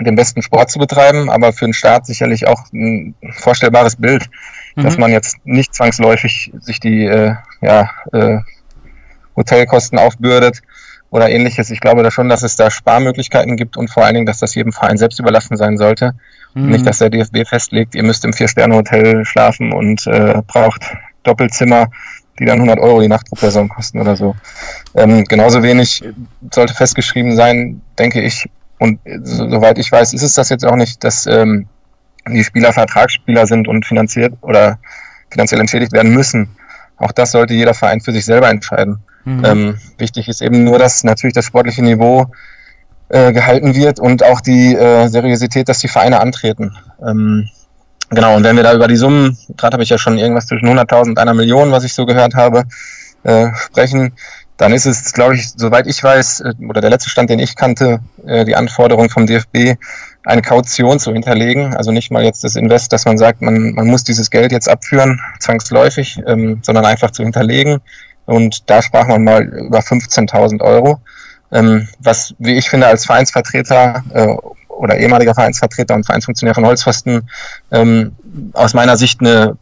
[0.00, 4.28] den besten Sport zu betreiben, aber für den Staat sicherlich auch ein vorstellbares Bild,
[4.74, 4.82] mhm.
[4.82, 8.38] dass man jetzt nicht zwangsläufig sich die äh, ja, äh,
[9.36, 10.62] Hotelkosten aufbürdet
[11.10, 11.70] oder ähnliches.
[11.70, 14.54] Ich glaube da schon, dass es da Sparmöglichkeiten gibt und vor allen Dingen, dass das
[14.54, 16.14] jedem Verein selbst überlassen sein sollte.
[16.54, 16.70] Mhm.
[16.70, 21.88] Nicht, dass der DFB festlegt, ihr müsst im Vier-Sterne-Hotel schlafen und äh, braucht Doppelzimmer,
[22.38, 24.34] die dann 100 Euro die Nacht pro Person kosten oder so.
[24.94, 26.02] Ähm, genauso wenig
[26.50, 30.74] sollte festgeschrieben sein, denke ich, und so, soweit ich weiß, ist es das jetzt auch
[30.74, 31.68] nicht, dass ähm,
[32.28, 34.78] die Spieler Vertragsspieler sind und finanziert oder
[35.30, 36.56] finanziell entschädigt werden müssen.
[36.96, 38.98] Auch das sollte jeder Verein für sich selber entscheiden.
[39.24, 39.44] Mhm.
[39.44, 42.30] Ähm, wichtig ist eben nur, dass natürlich das sportliche Niveau
[43.08, 46.76] äh, gehalten wird und auch die äh, Seriosität, dass die Vereine antreten.
[47.06, 47.48] Ähm,
[48.10, 50.68] genau, und wenn wir da über die Summen, gerade habe ich ja schon irgendwas zwischen
[50.68, 52.64] 100.000 und einer Million, was ich so gehört habe,
[53.24, 54.12] äh, sprechen,
[54.56, 57.56] dann ist es, glaube ich, soweit ich weiß, äh, oder der letzte Stand, den ich
[57.56, 59.76] kannte, äh, die Anforderung vom DFB,
[60.24, 61.74] eine Kaution zu hinterlegen.
[61.74, 64.68] Also nicht mal jetzt das Invest, dass man sagt, man, man muss dieses Geld jetzt
[64.68, 67.80] abführen, zwangsläufig, ähm, sondern einfach zu hinterlegen.
[68.24, 71.00] Und da sprach man mal über 15.000 Euro,
[71.50, 74.36] ähm, was, wie ich finde, als Vereinsvertreter äh,
[74.68, 77.28] oder ehemaliger Vereinsvertreter und Vereinsfunktionär von Holzpfosten
[77.70, 78.14] ähm,
[78.52, 79.56] aus meiner Sicht eine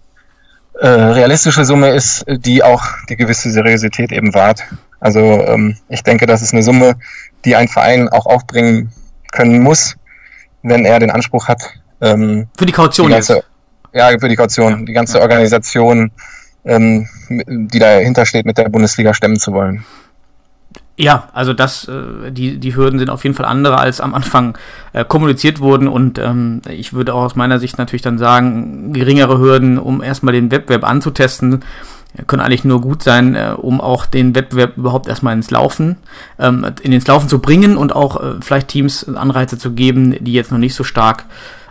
[0.79, 4.62] äh, realistische Summe ist, die auch die gewisse Seriosität eben wahrt.
[5.01, 6.96] Also ähm, ich denke, das ist eine Summe,
[7.44, 8.92] die ein Verein auch aufbringen
[9.33, 9.96] können muss,
[10.62, 11.62] wenn er den Anspruch hat.
[12.01, 13.46] Ähm, für die Kaution die ganze, jetzt?
[13.92, 16.11] Ja, für die Kaution, die ganze Organisation,
[16.64, 19.85] ähm, die dahinter steht, mit der Bundesliga stemmen zu wollen.
[20.96, 24.59] Ja, also das, äh, die, die Hürden sind auf jeden Fall andere, als am Anfang
[24.92, 29.38] äh, kommuniziert wurden und ähm, ich würde auch aus meiner Sicht natürlich dann sagen, geringere
[29.38, 31.64] Hürden, um erstmal den Wettbewerb anzutesten,
[32.27, 35.96] können eigentlich nur gut sein, äh, um auch den Wettbewerb überhaupt erstmal ins Laufen,
[36.38, 40.33] ähm, in ins Laufen zu bringen und auch äh, vielleicht Teams Anreize zu geben, die
[40.33, 41.25] jetzt noch nicht so stark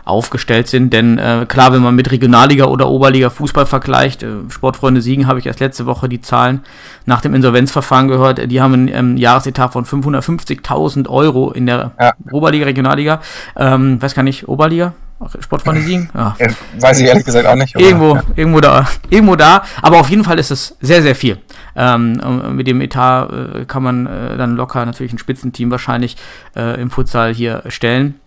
[0.04, 0.92] aufgestellt sind.
[0.92, 5.38] Denn äh, klar, wenn man mit Regionalliga oder Oberliga Fußball vergleicht, äh, Sportfreunde Siegen habe
[5.38, 6.60] ich erst letzte Woche die Zahlen
[7.06, 12.12] nach dem Insolvenzverfahren gehört, die haben einen ähm, Jahresetat von 550.000 Euro in der ja.
[12.32, 13.20] Oberliga, Regionalliga.
[13.56, 14.94] Ähm, weiß gar nicht, Oberliga?
[15.40, 16.10] Sportfreunde Siegen?
[16.14, 16.36] Ja.
[16.38, 16.46] ja.
[16.78, 17.74] Weiß ich ehrlich gesagt auch nicht.
[17.78, 18.22] Irgendwo, ja.
[18.36, 19.64] irgendwo da, irgendwo da.
[19.82, 21.38] Aber auf jeden Fall ist es sehr, sehr viel.
[21.76, 26.16] Ähm, mit dem Etat äh, kann man äh, dann locker natürlich ein Spitzenteam wahrscheinlich
[26.56, 28.20] äh, im Futsal hier stellen.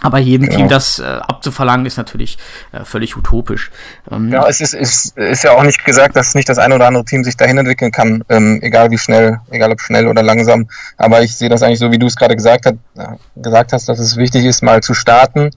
[0.00, 0.58] Aber jedem genau.
[0.58, 2.38] Team das äh, abzuverlangen, ist natürlich
[2.70, 3.72] äh, völlig utopisch.
[4.10, 6.86] Ähm, ja, es ist, ist, ist ja auch nicht gesagt, dass nicht das ein oder
[6.86, 10.68] andere Team sich dahin entwickeln kann, ähm, egal wie schnell, egal ob schnell oder langsam.
[10.96, 13.88] Aber ich sehe das eigentlich so, wie du es gerade gesagt, hat, äh, gesagt hast,
[13.88, 15.50] dass es wichtig ist, mal zu starten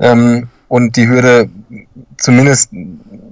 [0.00, 1.48] ähm, und die Hürde
[2.16, 2.70] zumindest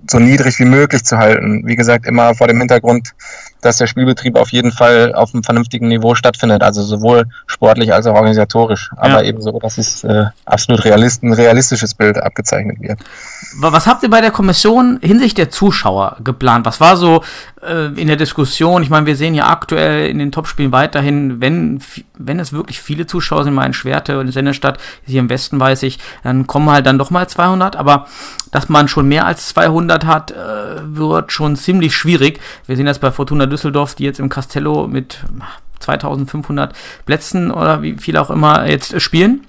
[0.09, 1.63] so niedrig wie möglich zu halten.
[1.67, 3.15] Wie gesagt, immer vor dem Hintergrund,
[3.61, 8.07] dass der Spielbetrieb auf jeden Fall auf einem vernünftigen Niveau stattfindet, also sowohl sportlich als
[8.07, 9.29] auch organisatorisch, aber ja.
[9.29, 12.99] eben so, dass es äh, absolut realist, ein realistisches Bild abgezeichnet wird.
[13.57, 16.67] Was habt ihr bei der Kommission hinsichtlich der Zuschauer geplant?
[16.67, 17.23] Was war so
[17.67, 18.83] äh, in der Diskussion?
[18.83, 21.81] Ich meine, wir sehen ja aktuell in den Topspielen weiterhin, wenn,
[22.17, 25.83] wenn es wirklich viele Zuschauer sind, mal in Schwerte und Sennestadt, hier im Westen weiß
[25.85, 28.07] ich, dann kommen halt dann doch mal 200, aber
[28.51, 30.37] dass man schon mehr als 200 hat, äh,
[30.83, 32.41] wird schon ziemlich schwierig.
[32.67, 35.25] Wir sehen das bei Fortuna Düsseldorf, die jetzt im Castello mit
[35.81, 36.75] 2500
[37.07, 39.47] Plätzen oder wie viel auch immer jetzt spielen.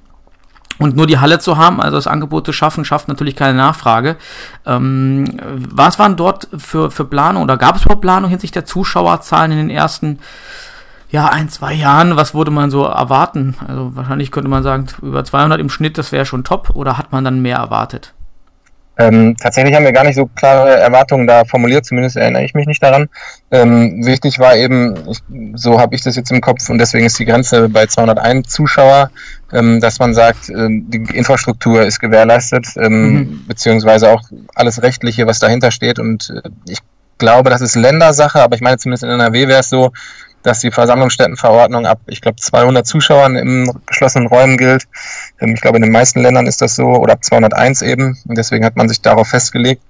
[0.79, 4.15] Und nur die Halle zu haben, also das Angebot zu schaffen, schafft natürlich keine Nachfrage.
[4.65, 9.51] Ähm, was waren dort für, für Planung oder gab es überhaupt Planung hinsichtlich der Zuschauerzahlen
[9.51, 10.19] in den ersten
[11.11, 12.15] ja, ein, zwei Jahren?
[12.15, 13.57] Was würde man so erwarten?
[13.67, 17.11] Also wahrscheinlich könnte man sagen, über 200 im Schnitt, das wäre schon top oder hat
[17.11, 18.13] man dann mehr erwartet?
[18.99, 22.67] Ähm, tatsächlich haben wir gar nicht so klare Erwartungen da formuliert, zumindest erinnere ich mich
[22.67, 23.07] nicht daran.
[23.49, 25.19] Ähm, wichtig war eben, ich,
[25.55, 29.09] so habe ich das jetzt im Kopf und deswegen ist die Grenze bei 201 Zuschauer,
[29.53, 33.45] ähm, dass man sagt, ähm, die Infrastruktur ist gewährleistet, ähm, mhm.
[33.47, 34.21] beziehungsweise auch
[34.53, 35.97] alles Rechtliche, was dahinter steht.
[35.97, 36.79] Und äh, ich
[37.19, 39.93] glaube, das ist Ländersache, aber ich meine zumindest in NRW wäre es so,
[40.43, 44.85] dass die Versammlungsstättenverordnung ab, ich glaube, 200 Zuschauern im geschlossenen Räumen gilt.
[45.39, 48.17] Ähm, ich glaube, in den meisten Ländern ist das so, oder ab 201 eben.
[48.27, 49.81] Und deswegen hat man sich darauf festgelegt,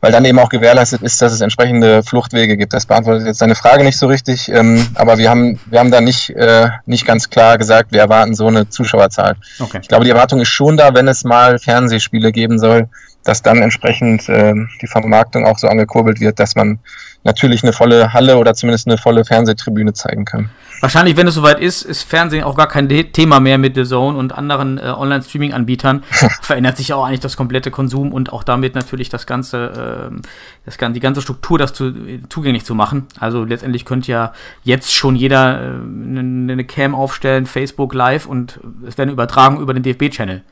[0.00, 2.72] weil dann eben auch gewährleistet ist, dass es entsprechende Fluchtwege gibt.
[2.72, 6.00] Das beantwortet jetzt deine Frage nicht so richtig, ähm, aber wir haben, wir haben da
[6.00, 9.36] nicht, äh, nicht ganz klar gesagt, wir erwarten so eine Zuschauerzahl.
[9.58, 9.78] Okay.
[9.82, 12.88] Ich glaube, die Erwartung ist schon da, wenn es mal Fernsehspiele geben soll,
[13.26, 16.78] dass dann entsprechend äh, die Vermarktung auch so angekurbelt wird, dass man
[17.24, 20.48] natürlich eine volle Halle oder zumindest eine volle Fernsehtribüne zeigen kann.
[20.80, 24.16] Wahrscheinlich, wenn es soweit ist, ist Fernsehen auch gar kein Thema mehr mit The Zone
[24.16, 26.04] und anderen äh, Online-Streaming-Anbietern.
[26.42, 30.20] Verändert sich auch eigentlich das komplette Konsum und auch damit natürlich das ganze, äh,
[30.64, 31.92] das, die ganze Struktur, das zu,
[32.28, 33.06] zugänglich zu machen.
[33.18, 38.60] Also letztendlich könnte ja jetzt schon jeder äh, eine, eine Cam aufstellen, Facebook Live und
[38.86, 40.42] es werden übertragen über den DFB-Channel.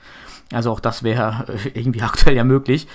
[0.53, 2.87] Also auch das wäre irgendwie aktuell ja möglich.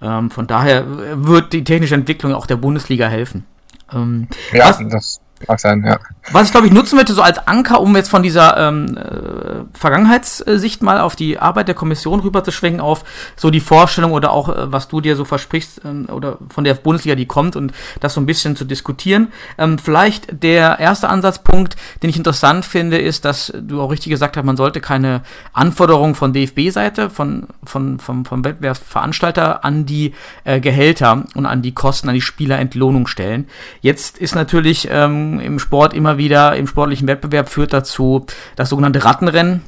[0.00, 0.84] Ähm, von daher
[1.24, 3.44] wird die technische Entwicklung auch der Bundesliga helfen.
[3.92, 5.98] Ähm, ja, was, das Mag sein, ja.
[6.32, 9.78] Was ich glaube ich nutzen möchte, so als Anker, um jetzt von dieser ähm, äh,
[9.78, 13.04] Vergangenheitssicht mal auf die Arbeit der Kommission rüberzuschwenken, auf
[13.36, 16.74] so die Vorstellung oder auch, äh, was du dir so versprichst ähm, oder von der
[16.74, 19.28] Bundesliga, die kommt und das so ein bisschen zu diskutieren.
[19.56, 24.36] Ähm, vielleicht der erste Ansatzpunkt, den ich interessant finde, ist, dass du auch richtig gesagt
[24.36, 25.22] hast, man sollte keine
[25.52, 31.72] Anforderungen von DFB-Seite, von, von, vom, vom Wettbewerbsveranstalter an die äh, Gehälter und an die
[31.72, 33.46] Kosten, an die Spielerentlohnung stellen.
[33.80, 39.04] Jetzt ist natürlich ähm, im Sport immer wieder, im sportlichen Wettbewerb führt dazu das sogenannte
[39.04, 39.62] Rattenrennen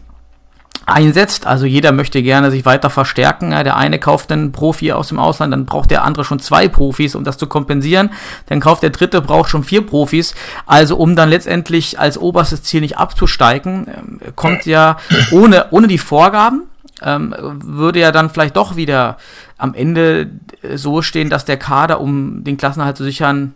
[0.86, 1.46] einsetzt.
[1.46, 3.50] Also jeder möchte gerne sich weiter verstärken.
[3.50, 7.14] Der eine kauft einen Profi aus dem Ausland, dann braucht der andere schon zwei Profis,
[7.14, 8.10] um das zu kompensieren.
[8.46, 10.34] Dann kauft der dritte, braucht schon vier Profis.
[10.66, 14.96] Also um dann letztendlich als oberstes Ziel nicht abzusteigen, ähm, kommt ja
[15.30, 16.62] ohne, ohne die Vorgaben,
[17.02, 19.16] ähm, würde ja dann vielleicht doch wieder
[19.56, 20.30] am Ende
[20.74, 23.54] so stehen, dass der Kader, um den Klassenerhalt zu sichern,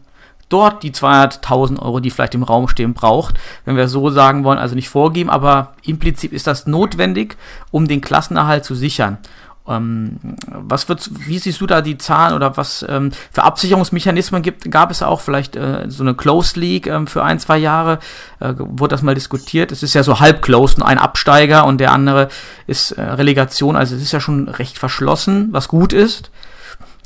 [0.55, 4.61] dort die 200.000 Euro, die vielleicht im Raum stehen, braucht, wenn wir so sagen wollen,
[4.61, 7.37] also nicht vorgeben, aber implizit ist das notwendig,
[7.73, 9.19] um den Klassenerhalt zu sichern.
[9.67, 14.71] Ähm, was wird, wie siehst du da die Zahlen oder was ähm, für Absicherungsmechanismen gibt,
[14.71, 17.99] gab es auch vielleicht äh, so eine Closed League ähm, für ein, zwei Jahre?
[18.39, 19.73] Äh, wurde das mal diskutiert?
[19.73, 22.29] Es ist ja so halb closed, ein Absteiger und der andere
[22.69, 26.31] ist äh, Relegation, also es ist ja schon recht verschlossen, was gut ist.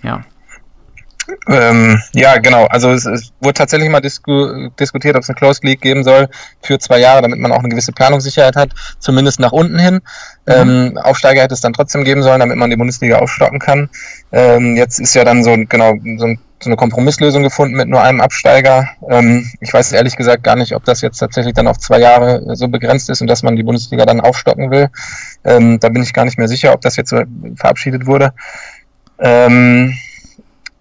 [0.02, 0.20] Ja.
[1.46, 2.66] Ähm, ja, genau.
[2.66, 6.28] Also es, es wurde tatsächlich mal disku diskutiert, ob es eine Closed League geben soll
[6.62, 9.94] für zwei Jahre, damit man auch eine gewisse Planungssicherheit hat, zumindest nach unten hin.
[9.94, 10.00] Mhm.
[10.46, 13.90] Ähm, Aufsteiger hätte es dann trotzdem geben sollen, damit man die Bundesliga aufstocken kann.
[14.32, 18.02] Ähm, jetzt ist ja dann so genau so, ein, so, eine Kompromisslösung gefunden mit nur
[18.02, 18.88] einem Absteiger.
[19.10, 22.56] Ähm, ich weiß ehrlich gesagt gar nicht, ob das jetzt tatsächlich dann auf zwei Jahre
[22.56, 24.88] so begrenzt ist und dass man die Bundesliga dann aufstocken will.
[25.44, 27.22] Ähm, da bin ich gar nicht mehr sicher, ob das jetzt so
[27.56, 28.32] verabschiedet wurde.
[29.18, 29.94] Ähm,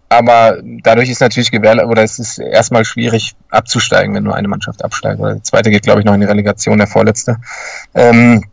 [0.09, 4.83] aber dadurch ist natürlich gewährleistet, oder es ist erstmal schwierig abzusteigen, wenn nur eine Mannschaft
[4.83, 5.19] absteigt.
[5.19, 7.37] Oder der zweite geht, glaube ich, noch in die Relegation, der vorletzte.
[7.93, 8.45] Ähm,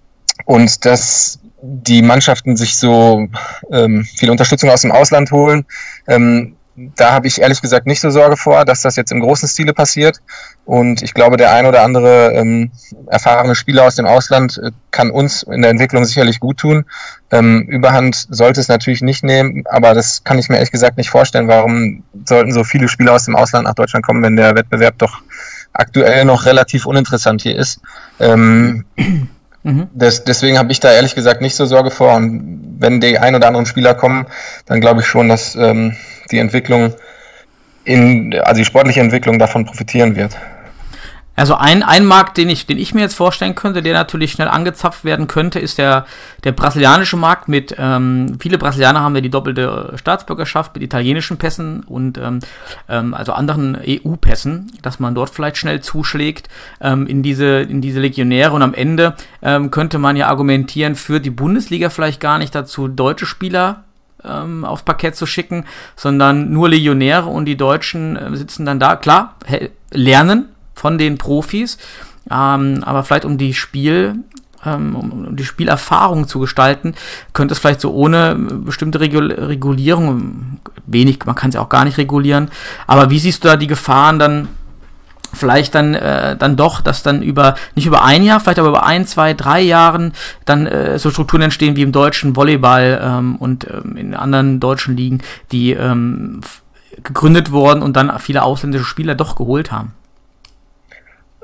[0.47, 3.29] und dass die Mannschaften sich so
[3.71, 5.65] ähm, viel Unterstützung aus dem Ausland holen,
[6.09, 9.49] ähm, da habe ich ehrlich gesagt nicht so Sorge vor, dass das jetzt im großen
[9.49, 10.21] Stile passiert.
[10.65, 12.73] Und ich glaube, der ein oder andere ähm,
[13.07, 16.85] erfahrene Spieler aus dem Ausland äh, kann uns in der Entwicklung sicherlich gut tun.
[17.31, 21.11] Ähm, Überhand sollte es natürlich nicht nehmen, aber das kann ich mir ehrlich gesagt nicht
[21.11, 21.47] vorstellen.
[21.47, 25.23] Warum sollten so viele Spieler aus dem Ausland nach Deutschland kommen, wenn der Wettbewerb doch
[25.73, 27.81] aktuell noch relativ uninteressant hier ist?
[28.19, 28.85] Ähm,
[29.63, 29.89] mhm.
[29.93, 32.15] des, deswegen habe ich da ehrlich gesagt nicht so Sorge vor.
[32.17, 34.27] Und wenn die ein oder anderen Spieler kommen,
[34.67, 35.95] dann glaube ich schon, dass ähm,
[36.31, 36.95] die Entwicklung
[37.85, 40.37] in, also die sportliche Entwicklung davon profitieren wird.
[41.37, 44.47] Also ein, ein Markt, den ich, den ich mir jetzt vorstellen könnte, der natürlich schnell
[44.47, 46.07] angezapft werden könnte, ist der,
[46.45, 51.83] der brasilianische Markt mit, ähm, viele Brasilianer haben ja die doppelte Staatsbürgerschaft mit italienischen Pässen
[51.83, 52.39] und ähm,
[52.89, 56.49] ähm, also anderen EU-Pässen, dass man dort vielleicht schnell zuschlägt
[56.81, 61.19] ähm, in, diese, in diese Legionäre und am Ende ähm, könnte man ja argumentieren, für
[61.19, 63.84] die Bundesliga vielleicht gar nicht dazu deutsche Spieler
[64.27, 65.65] ähm, aufs Parkett zu schicken,
[65.97, 69.37] sondern nur Legionäre und die Deutschen äh, sitzen dann da, klar,
[69.91, 71.79] lernen von den Profis,
[72.31, 74.17] ähm, aber vielleicht um die Spiel
[74.67, 76.95] ähm, um die Spielerfahrung zu gestalten,
[77.33, 81.85] könnte es vielleicht so ohne bestimmte Regul Regulierung, wenig, man kann es ja auch gar
[81.85, 82.51] nicht regulieren,
[82.87, 84.49] aber wie siehst du da die Gefahren dann
[85.35, 88.85] vielleicht dann äh, dann doch, dass dann über nicht über ein Jahr, vielleicht aber über
[88.85, 90.13] ein, zwei, drei Jahren
[90.45, 94.97] dann äh, so Strukturen entstehen wie im deutschen Volleyball ähm, und ähm, in anderen deutschen
[94.97, 96.41] Ligen, die ähm,
[97.03, 99.93] gegründet wurden und dann viele ausländische Spieler doch geholt haben.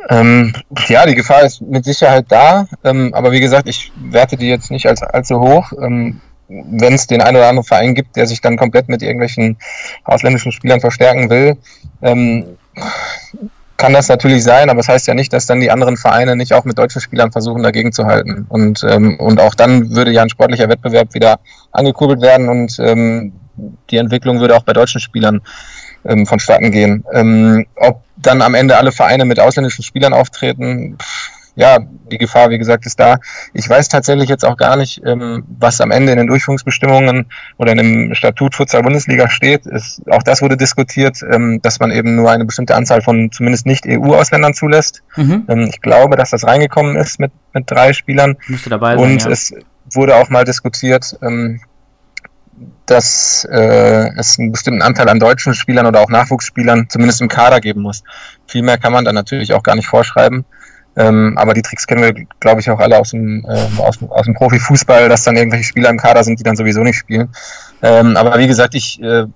[0.09, 0.55] Ähm,
[0.89, 4.71] ja, die Gefahr ist mit Sicherheit da, ähm, aber wie gesagt, ich werte die jetzt
[4.71, 5.73] nicht als allzu hoch.
[5.81, 9.57] Ähm, Wenn es den einen oder anderen Verein gibt, der sich dann komplett mit irgendwelchen
[10.05, 11.59] ausländischen Spielern verstärken will,
[12.03, 12.57] ähm,
[13.81, 16.37] kann das natürlich sein, aber es das heißt ja nicht, dass dann die anderen Vereine
[16.37, 18.47] nicht auch mit deutschen Spielern versuchen, dagegen zu halten.
[18.49, 21.41] Und, ähm, und auch dann würde ja ein sportlicher Wettbewerb wieder
[21.73, 23.33] angekurbelt werden und ähm,
[23.91, 25.41] die Entwicklung würde auch bei deutschen Spielern
[26.05, 27.05] ähm, vonstatten gehen.
[27.13, 31.79] Ähm, ob dann am Ende alle Vereine mit ausländischen Spielern auftreten, pff, ja,
[32.11, 33.19] die Gefahr, wie gesagt, ist da.
[33.53, 37.27] Ich weiß tatsächlich jetzt auch gar nicht, ähm, was am Ende in den Durchführungsbestimmungen
[37.59, 39.67] oder in dem Statut Futsal Bundesliga steht.
[39.67, 43.67] Ist, auch das wurde diskutiert, ähm, dass man eben nur eine bestimmte Anzahl von zumindest
[43.67, 45.03] nicht EU-Ausländern zulässt.
[45.17, 45.45] Mhm.
[45.49, 48.37] Ähm, ich glaube, dass das reingekommen ist mit, mit drei Spielern.
[48.49, 49.31] Müsste dabei sein, Und ja.
[49.31, 49.53] es
[49.93, 51.61] wurde auch mal diskutiert, ähm,
[52.87, 57.61] dass äh, es einen bestimmten Anteil an deutschen Spielern oder auch Nachwuchsspielern zumindest im Kader
[57.61, 58.03] geben muss.
[58.47, 60.45] Viel mehr kann man dann natürlich auch gar nicht vorschreiben.
[60.97, 64.25] Ähm, aber die Tricks kennen wir, glaube ich, auch alle aus dem, äh, aus, aus
[64.25, 67.29] dem Profifußball, dass dann irgendwelche Spieler im Kader sind, die dann sowieso nicht spielen.
[67.83, 69.27] Ähm, aber wie gesagt, ich, äh,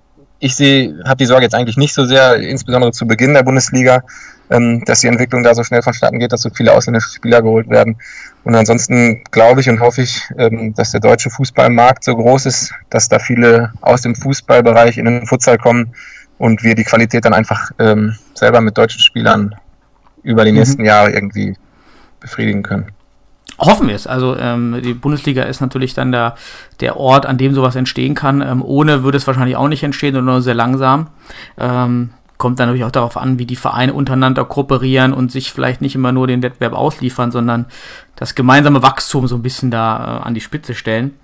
[0.41, 4.03] ich sehe, habe die Sorge jetzt eigentlich nicht so sehr, insbesondere zu Beginn der Bundesliga,
[4.51, 7.71] ähm, dass die Entwicklung da so schnell vonstatten geht, dass so viele ausländische Spieler geholt
[7.71, 7.97] werden.
[8.43, 12.75] Und ansonsten glaube ich und hoffe ich, ähm, dass der deutsche Fußballmarkt so groß ist,
[12.91, 15.95] dass da viele aus dem Fußballbereich in den Futsal kommen
[16.37, 19.55] und wir die Qualität dann einfach ähm, selber mit deutschen Spielern
[20.25, 20.59] über die mhm.
[20.59, 21.55] nächsten Jahre irgendwie
[22.21, 22.87] befriedigen können.
[23.59, 24.07] Hoffen wir es.
[24.07, 26.35] Also ähm, die Bundesliga ist natürlich dann der,
[26.81, 28.41] der Ort, an dem sowas entstehen kann.
[28.41, 31.09] Ähm, ohne würde es wahrscheinlich auch nicht entstehen oder nur sehr langsam.
[31.57, 35.81] Ähm, kommt dann natürlich auch darauf an, wie die Vereine untereinander kooperieren und sich vielleicht
[35.81, 37.67] nicht immer nur den Wettbewerb ausliefern, sondern
[38.17, 41.15] das gemeinsame Wachstum so ein bisschen da äh, an die Spitze stellen.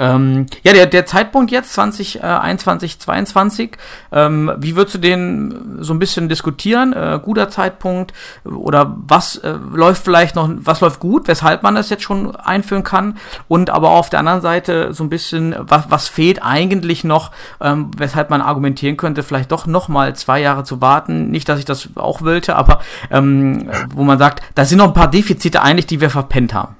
[0.00, 3.76] Ähm, ja, der, der Zeitpunkt jetzt, 2021, äh, 22,
[4.12, 6.94] ähm, wie würdest du den so ein bisschen diskutieren?
[6.94, 11.90] Äh, guter Zeitpunkt oder was äh, läuft vielleicht noch, was läuft gut, weshalb man das
[11.90, 13.18] jetzt schon einführen kann?
[13.46, 17.90] Und aber auf der anderen Seite so ein bisschen, was, was fehlt eigentlich noch, ähm,
[17.98, 21.30] weshalb man argumentieren könnte, vielleicht doch nochmal zwei Jahre zu warten.
[21.30, 24.94] Nicht, dass ich das auch wollte, aber ähm, wo man sagt, da sind noch ein
[24.94, 26.76] paar Defizite eigentlich, die wir verpennt haben.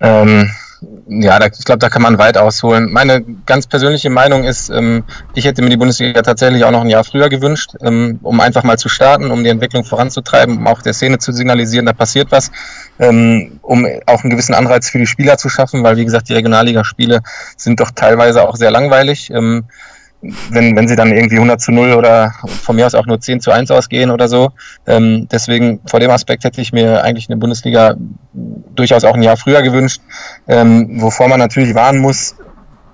[0.00, 0.50] Ähm,
[1.06, 2.90] ja, da, ich glaube, da kann man weit ausholen.
[2.90, 6.88] Meine ganz persönliche Meinung ist, ähm, ich hätte mir die Bundesliga tatsächlich auch noch ein
[6.88, 10.82] Jahr früher gewünscht, ähm, um einfach mal zu starten, um die Entwicklung voranzutreiben, um auch
[10.82, 12.50] der Szene zu signalisieren, da passiert was,
[12.98, 16.34] ähm, um auch einen gewissen Anreiz für die Spieler zu schaffen, weil wie gesagt, die
[16.34, 17.20] Regionalligaspiele
[17.56, 19.30] sind doch teilweise auch sehr langweilig.
[19.30, 19.64] Ähm,
[20.50, 23.40] wenn, wenn sie dann irgendwie 100 zu 0 oder von mir aus auch nur 10
[23.40, 24.50] zu 1 ausgehen oder so.
[24.86, 27.94] Ähm, deswegen vor dem Aspekt hätte ich mir eigentlich eine Bundesliga
[28.32, 30.00] durchaus auch ein Jahr früher gewünscht,
[30.48, 32.36] ähm, wovor man natürlich warnen muss.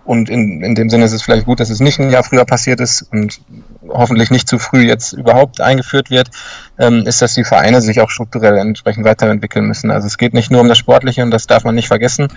[0.04, 2.44] Und in, in dem Sinne ist es vielleicht gut, dass es nicht ein Jahr früher
[2.44, 3.40] passiert ist und
[3.88, 6.30] hoffentlich nicht zu früh jetzt überhaupt eingeführt wird,
[6.78, 9.90] ähm, ist, dass die Vereine sich auch strukturell entsprechend weiterentwickeln müssen.
[9.90, 12.28] Also es geht nicht nur um das Sportliche und das darf man nicht vergessen,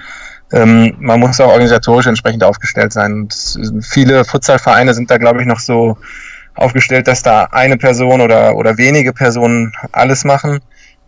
[0.54, 3.14] ähm, man muss auch organisatorisch entsprechend aufgestellt sein.
[3.14, 3.36] Und
[3.82, 5.98] viele Futsalvereine sind da, glaube ich, noch so
[6.56, 10.60] aufgestellt, dass da eine Person oder, oder wenige Personen alles machen.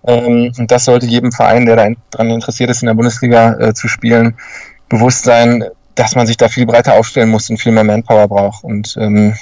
[0.08, 3.88] Ähm, und das sollte jedem Verein, der daran interessiert ist, in der Bundesliga äh, zu
[3.88, 4.36] spielen,
[4.90, 8.64] bewusst sein, dass man sich da viel breiter aufstellen muss und viel mehr Manpower braucht.
[8.64, 9.36] Und ähm,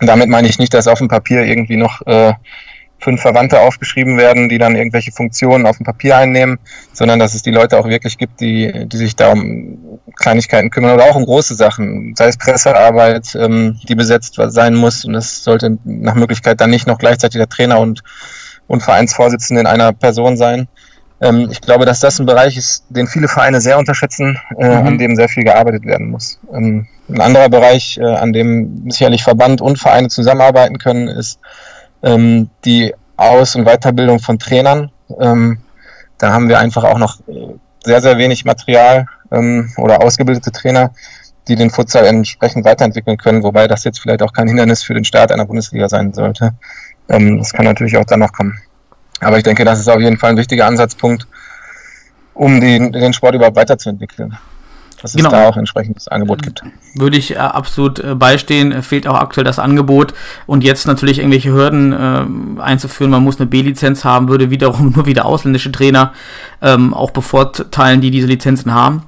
[0.00, 2.32] damit meine ich nicht, dass auf dem Papier irgendwie noch äh,
[2.98, 6.58] fünf Verwandte aufgeschrieben werden, die dann irgendwelche Funktionen auf dem Papier einnehmen,
[6.92, 10.94] sondern dass es die Leute auch wirklich gibt, die, die sich da um Kleinigkeiten kümmern
[10.94, 15.44] oder auch um große Sachen, sei es Pressearbeit, ähm, die besetzt sein muss und es
[15.44, 18.02] sollte nach Möglichkeit dann nicht noch gleichzeitig der Trainer und,
[18.66, 20.68] und Vereinsvorsitzende in einer Person sein.
[21.20, 24.86] Ähm, ich glaube, dass das ein Bereich ist, den viele Vereine sehr unterschätzen, äh, mhm.
[24.86, 26.38] an dem sehr viel gearbeitet werden muss.
[26.52, 31.38] Ähm, ein anderer Bereich, äh, an dem sicherlich Verband und Vereine zusammenarbeiten können, ist
[32.06, 34.90] ähm, die Aus- und Weiterbildung von Trainern.
[35.20, 35.58] Ähm,
[36.18, 37.18] da haben wir einfach auch noch
[37.84, 40.92] sehr, sehr wenig Material ähm, oder ausgebildete Trainer,
[41.48, 45.04] die den Futsal entsprechend weiterentwickeln können, wobei das jetzt vielleicht auch kein Hindernis für den
[45.04, 46.52] Start einer Bundesliga sein sollte.
[47.08, 48.58] Ähm, das kann natürlich auch dann noch kommen.
[49.20, 51.26] Aber ich denke, das ist auf jeden Fall ein wichtiger Ansatzpunkt,
[52.34, 54.36] um den, den Sport überhaupt weiterzuentwickeln
[55.06, 55.30] dass es genau.
[55.30, 56.64] da auch entsprechendes Angebot gibt.
[56.94, 58.82] Würde ich äh, absolut äh, beistehen.
[58.82, 60.14] Fehlt auch aktuell das Angebot.
[60.46, 63.12] Und jetzt natürlich irgendwelche Hürden äh, einzuführen.
[63.12, 66.12] Man muss eine B-Lizenz haben, würde wiederum nur wieder ausländische Trainer
[66.60, 69.04] ähm, auch bevorteilen, die diese Lizenzen haben.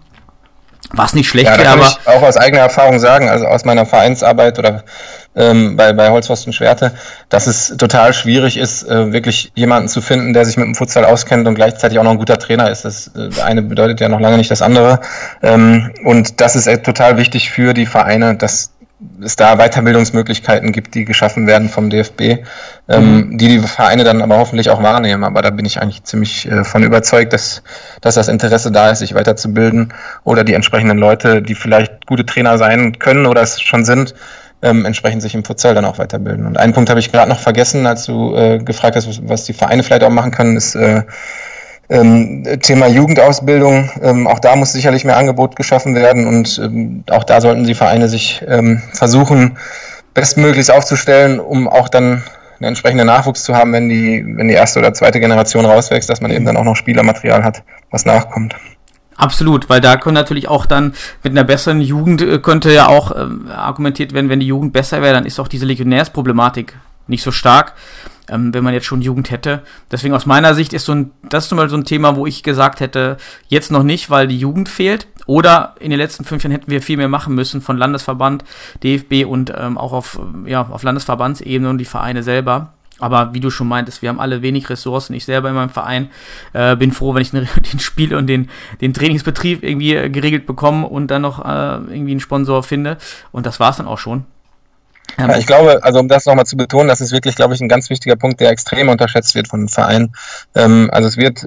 [0.92, 1.88] Was nicht schlecht ja, wäre, aber.
[1.88, 4.84] Ich auch aus eigener Erfahrung sagen, also aus meiner Vereinsarbeit oder
[5.34, 6.92] ähm, bei, bei Holzpfosten Schwerte,
[7.28, 11.04] dass es total schwierig ist, äh, wirklich jemanden zu finden, der sich mit dem Futsal
[11.04, 12.84] auskennt und gleichzeitig auch noch ein guter Trainer ist.
[12.84, 15.00] Das äh, eine bedeutet ja noch lange nicht das andere.
[15.42, 18.72] Ähm, und das ist äh, total wichtig für die Vereine, dass
[19.22, 22.44] es da Weiterbildungsmöglichkeiten gibt, die geschaffen werden vom DFB,
[22.88, 23.38] ähm, mhm.
[23.38, 25.22] die die Vereine dann aber hoffentlich auch wahrnehmen.
[25.22, 27.62] Aber da bin ich eigentlich ziemlich äh, von überzeugt, dass,
[28.00, 32.58] dass das Interesse da ist, sich weiterzubilden oder die entsprechenden Leute, die vielleicht gute Trainer
[32.58, 34.14] sein können oder es schon sind,
[34.62, 36.46] ähm, entsprechend sich im Futsal dann auch weiterbilden.
[36.46, 39.44] Und einen Punkt habe ich gerade noch vergessen, als du äh, gefragt hast, was, was
[39.44, 41.02] die Vereine vielleicht auch machen können, ist äh,
[41.90, 47.24] ähm, Thema Jugendausbildung, ähm, auch da muss sicherlich mehr Angebot geschaffen werden und ähm, auch
[47.24, 49.56] da sollten die Vereine sich ähm, versuchen,
[50.12, 52.22] bestmöglichst aufzustellen, um auch dann
[52.60, 56.20] einen entsprechenden Nachwuchs zu haben, wenn die, wenn die erste oder zweite Generation rauswächst, dass
[56.20, 58.54] man eben dann auch noch Spielermaterial hat, was nachkommt.
[59.18, 60.94] Absolut, weil da können natürlich auch dann
[61.24, 65.02] mit einer besseren Jugend äh, könnte ja auch äh, argumentiert werden, wenn die Jugend besser
[65.02, 67.74] wäre, dann ist auch diese Legionärsproblematik nicht so stark,
[68.28, 69.64] ähm, wenn man jetzt schon Jugend hätte.
[69.90, 72.26] Deswegen aus meiner Sicht ist so ein, das ist zum Beispiel so ein Thema, wo
[72.26, 73.16] ich gesagt hätte,
[73.48, 75.08] jetzt noch nicht, weil die Jugend fehlt.
[75.26, 78.44] Oder in den letzten fünf Jahren hätten wir viel mehr machen müssen von Landesverband,
[78.84, 82.72] DFB und ähm, auch auf, ja, auf Landesverbandsebene und die Vereine selber.
[82.98, 85.14] Aber wie du schon meintest, wir haben alle wenig Ressourcen.
[85.14, 86.10] Ich selber in meinem Verein
[86.52, 88.48] äh, bin froh, wenn ich den, Spiel und den,
[88.80, 92.98] den Trainingsbetrieb irgendwie äh, geregelt bekomme und dann noch äh, irgendwie einen Sponsor finde.
[93.30, 94.24] Und das war's dann auch schon.
[95.16, 97.68] Ja, ich glaube, also um das nochmal zu betonen, das ist wirklich, glaube ich, ein
[97.68, 100.12] ganz wichtiger Punkt, der extrem unterschätzt wird von den Vereinen.
[100.54, 101.44] Ähm, also es wird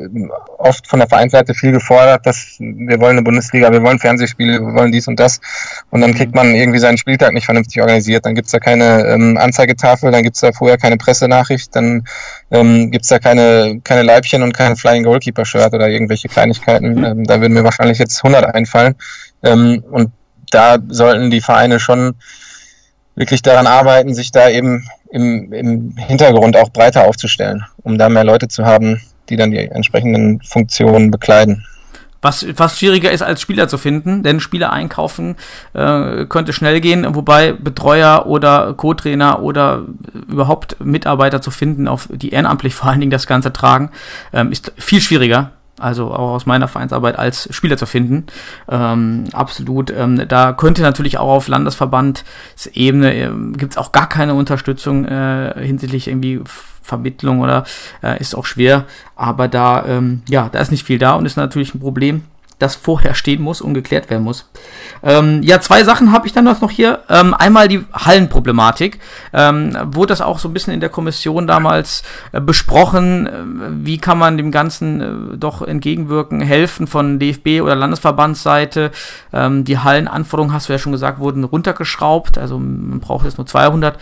[0.57, 4.73] oft von der Vereinsseite viel gefordert, dass wir wollen eine Bundesliga, wir wollen Fernsehspiele, wir
[4.73, 5.39] wollen dies und das.
[5.89, 8.25] Und dann kriegt man irgendwie seinen Spieltag nicht vernünftig organisiert.
[8.25, 12.03] Dann gibt's da keine ähm, Anzeigetafel, dann gibt's da vorher keine Pressenachricht, dann
[12.51, 16.95] ähm, gibt's da keine, keine Leibchen und kein Flying Goalkeeper Shirt oder irgendwelche Kleinigkeiten.
[16.95, 17.03] Mhm.
[17.03, 18.95] Ähm, da würden mir wahrscheinlich jetzt 100 einfallen.
[19.43, 20.11] Ähm, und
[20.51, 22.15] da sollten die Vereine schon
[23.15, 28.23] wirklich daran arbeiten, sich da eben im, im Hintergrund auch breiter aufzustellen, um da mehr
[28.23, 31.65] Leute zu haben, die dann die entsprechenden Funktionen bekleiden.
[32.23, 35.35] Was fast schwieriger ist als Spieler zu finden, denn Spieler einkaufen
[35.73, 39.85] äh, könnte schnell gehen, wobei Betreuer oder Co-Trainer oder
[40.27, 43.89] überhaupt Mitarbeiter zu finden, auf die ehrenamtlich vor allen Dingen das Ganze tragen,
[44.33, 45.51] ähm, ist viel schwieriger
[45.81, 48.25] also auch aus meiner Vereinsarbeit als Spieler zu finden.
[48.69, 49.91] Ähm, absolut.
[49.91, 55.53] Ähm, da könnte natürlich auch auf Landesverbandsebene äh, gibt es auch gar keine Unterstützung äh,
[55.57, 56.41] hinsichtlich irgendwie
[56.81, 57.63] Vermittlung oder
[58.03, 58.85] äh, ist auch schwer.
[59.15, 62.23] Aber da, ähm, ja, da ist nicht viel da und ist natürlich ein Problem
[62.61, 64.49] das vorher stehen muss und geklärt werden muss.
[65.03, 66.99] Ähm, ja, zwei Sachen habe ich dann noch hier.
[67.09, 68.99] Ähm, einmal die Hallenproblematik.
[69.33, 73.27] Ähm, wurde das auch so ein bisschen in der Kommission damals äh, besprochen?
[73.27, 73.31] Äh,
[73.85, 75.01] wie kann man dem Ganzen
[75.33, 78.91] äh, doch entgegenwirken, helfen von DFB oder Landesverbandsseite?
[79.33, 82.37] Ähm, die Hallenanforderungen, hast du ja schon gesagt, wurden runtergeschraubt.
[82.37, 83.97] Also man braucht jetzt nur 200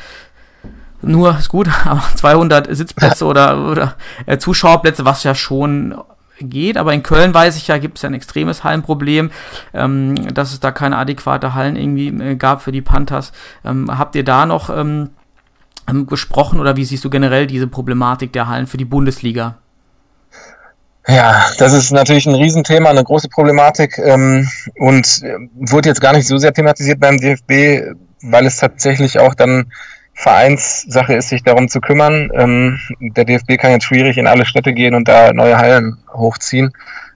[1.01, 3.95] nur ist gut, aber 200 Sitzplätze oder, oder
[4.25, 5.95] äh, Zuschauerplätze, was ja schon
[6.41, 9.31] geht, aber in Köln weiß ich ja, gibt es ja ein extremes Hallenproblem,
[9.73, 13.31] ähm, dass es da keine adäquate Hallen irgendwie äh, gab für die Panthers.
[13.65, 15.09] Ähm, habt ihr da noch ähm,
[15.89, 19.57] ähm, gesprochen oder wie siehst du generell diese Problematik der Hallen für die Bundesliga?
[21.07, 26.13] Ja, das ist natürlich ein Riesenthema, eine große Problematik ähm, und äh, wurde jetzt gar
[26.13, 29.71] nicht so sehr thematisiert beim DFB, weil es tatsächlich auch dann
[30.19, 32.29] Vereinssache ist, sich darum zu kümmern.
[32.33, 36.73] Ähm, der DFB kann jetzt schwierig in alle Städte gehen und da neue Hallen hochziehen.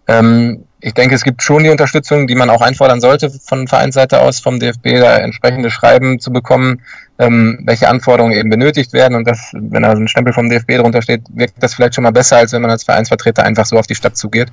[0.07, 4.21] Ähm, ich denke, es gibt schon die Unterstützung, die man auch einfordern sollte von Vereinsseite
[4.21, 6.81] aus, vom DFB da entsprechende Schreiben zu bekommen,
[7.19, 9.15] ähm, welche Anforderungen eben benötigt werden.
[9.15, 12.11] Und das, wenn da ein Stempel vom DFB drunter steht, wirkt das vielleicht schon mal
[12.11, 14.49] besser, als wenn man als Vereinsvertreter einfach so auf die Stadt zugeht.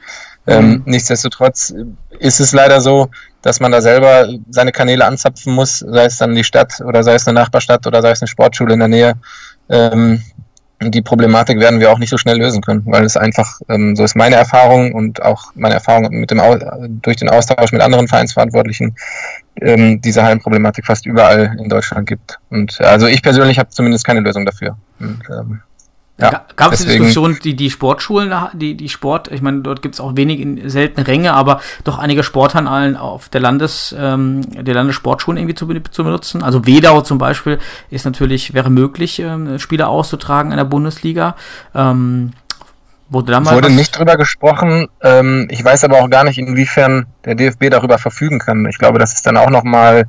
[0.46, 0.82] Ähm, mhm.
[0.86, 1.74] Nichtsdestotrotz
[2.18, 3.10] ist es leider so,
[3.42, 7.14] dass man da selber seine Kanäle anzapfen muss, sei es dann die Stadt oder sei
[7.14, 9.14] es eine Nachbarstadt oder sei es eine Sportschule in der Nähe.
[9.68, 10.22] Ähm,
[10.82, 14.04] die Problematik werden wir auch nicht so schnell lösen können, weil es einfach, ähm, so
[14.04, 16.40] ist meine Erfahrung und auch meine Erfahrung mit dem
[17.02, 18.96] durch den Austausch mit anderen Vereinsverantwortlichen,
[19.60, 22.38] ähm, diese Hallenproblematik fast überall in Deutschland gibt.
[22.48, 24.78] Und also ich persönlich habe zumindest keine Lösung dafür.
[24.98, 25.60] Und, ähm,
[26.20, 29.94] ja, Gab es die Diskussion, die, die Sportschulen, die, die Sport, ich meine, dort gibt
[29.94, 34.74] es auch wenig in seltene Ränge, aber doch einige Sporthallen auf der Landes, ähm, der
[34.74, 36.42] Landessportschulen irgendwie zu, zu benutzen.
[36.42, 37.58] Also Wedau zum Beispiel
[37.90, 41.36] ist natürlich, wäre möglich, ähm, Spieler auszutragen in der Bundesliga.
[41.74, 42.32] Ähm,
[43.10, 44.88] wurde wurde nicht drüber gesprochen.
[45.02, 48.66] Ähm, ich weiß aber auch gar nicht, inwiefern der DFB darüber verfügen kann.
[48.66, 50.06] Ich glaube, das ist dann auch nochmal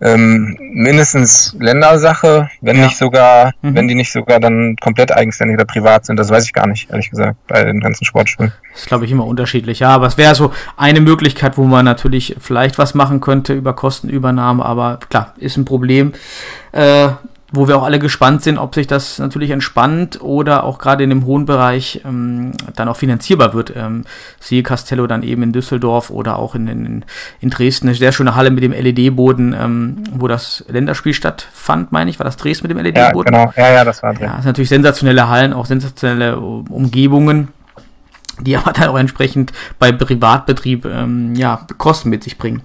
[0.00, 2.84] ähm, mindestens Ländersache, wenn ja.
[2.84, 3.74] nicht sogar, mhm.
[3.74, 6.16] wenn die nicht sogar dann komplett eigenständig oder privat sind.
[6.18, 8.52] Das weiß ich gar nicht, ehrlich gesagt, bei den ganzen Sportschulen.
[8.72, 9.80] Das ist, glaube ich, immer unterschiedlich.
[9.80, 13.74] Ja, aber es wäre so eine Möglichkeit, wo man natürlich vielleicht was machen könnte über
[13.74, 16.12] Kostenübernahme, aber klar, ist ein Problem.
[16.72, 17.08] Äh,
[17.50, 21.10] wo wir auch alle gespannt sind, ob sich das natürlich entspannt oder auch gerade in
[21.10, 23.72] dem hohen Bereich ähm, dann auch finanzierbar wird.
[23.74, 24.04] Ähm,
[24.38, 27.04] siehe Castello dann eben in Düsseldorf oder auch in, in,
[27.40, 27.88] in Dresden.
[27.88, 32.18] Eine sehr schöne Halle mit dem LED-Boden, ähm, wo das Länderspiel stattfand, meine ich.
[32.18, 33.32] War das Dresden mit dem LED-Boden?
[33.32, 33.52] Ja, genau.
[33.56, 34.24] Ja, ja, das war drin.
[34.24, 37.48] Ja, das sind natürlich sensationelle Hallen, auch sensationelle Umgebungen
[38.40, 42.62] die aber dann auch entsprechend bei Privatbetrieb ähm, ja, Kosten mit sich bringen.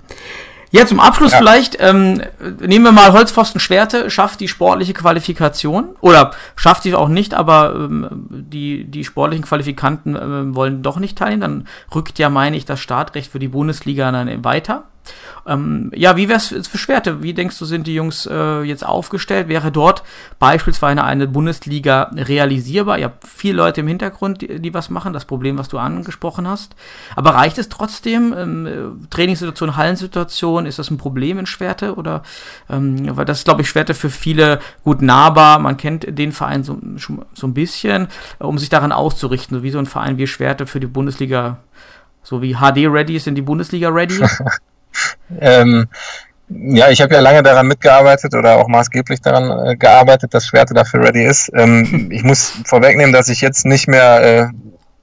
[0.73, 1.37] Ja, zum Abschluss Ja.
[1.37, 2.19] vielleicht, ähm,
[2.59, 7.75] nehmen wir mal Holzpfosten Schwerte, schafft die sportliche Qualifikation oder schafft sie auch nicht, aber
[7.75, 12.65] ähm, die, die sportlichen Qualifikanten ähm, wollen doch nicht teilnehmen, dann rückt ja, meine ich,
[12.65, 14.85] das Startrecht für die Bundesliga dann weiter.
[15.45, 17.21] Ähm, ja, wie wär's für Schwerte?
[17.21, 19.49] Wie denkst du, sind die Jungs äh, jetzt aufgestellt?
[19.49, 20.03] Wäre dort
[20.39, 22.97] beispielsweise eine Bundesliga realisierbar?
[22.97, 26.47] Ihr habt viele Leute im Hintergrund, die, die was machen, das Problem, was du angesprochen
[26.47, 26.75] hast.
[27.15, 28.33] Aber reicht es trotzdem?
[28.37, 31.95] Ähm, äh, Trainingssituation, Hallensituation, ist das ein Problem in Schwerte?
[31.95, 32.23] Oder
[32.69, 35.59] ähm, weil das ist, glaube ich, Schwerte für viele gut nahbar.
[35.59, 36.79] Man kennt den Verein so,
[37.33, 38.07] so ein bisschen,
[38.39, 41.57] äh, um sich daran auszurichten, so wie so ein Verein wie Schwerte für die Bundesliga,
[42.23, 44.23] so wie HD ready ist, sind die Bundesliga ready.
[45.39, 45.87] Ähm,
[46.49, 50.73] ja, ich habe ja lange daran mitgearbeitet oder auch maßgeblich daran äh, gearbeitet, dass Schwerte
[50.73, 51.51] dafür ready ist.
[51.55, 54.51] Ähm, ich muss vorwegnehmen, dass ich jetzt nicht mehr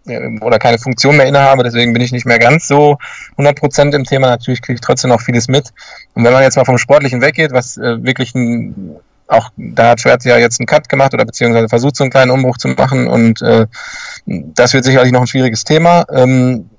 [0.06, 2.98] äh, äh, oder keine Funktion mehr innehabe, deswegen bin ich nicht mehr ganz so
[3.38, 4.28] 100% im Thema.
[4.28, 5.70] Natürlich kriege ich trotzdem noch vieles mit.
[6.14, 10.00] Und wenn man jetzt mal vom Sportlichen weggeht, was äh, wirklich ein, auch da hat
[10.00, 13.06] Schwerte ja jetzt einen Cut gemacht oder beziehungsweise versucht, so einen kleinen Umbruch zu machen
[13.06, 13.66] und äh,
[14.26, 16.04] das wird sicherlich noch ein schwieriges Thema.
[16.12, 16.69] Ähm,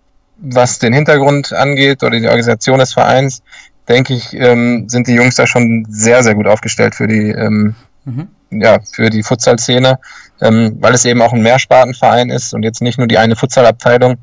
[0.42, 3.42] was den Hintergrund angeht oder die Organisation des Vereins,
[3.88, 7.76] denke ich, ähm, sind die Jungs da schon sehr, sehr gut aufgestellt für die, ähm,
[8.04, 8.30] Mhm.
[8.50, 10.00] ja, für die Futsal-Szene,
[10.42, 14.18] ähm, weil es eben auch ein Mehrspartenverein ist und jetzt nicht nur die eine Futsal-Abteilung.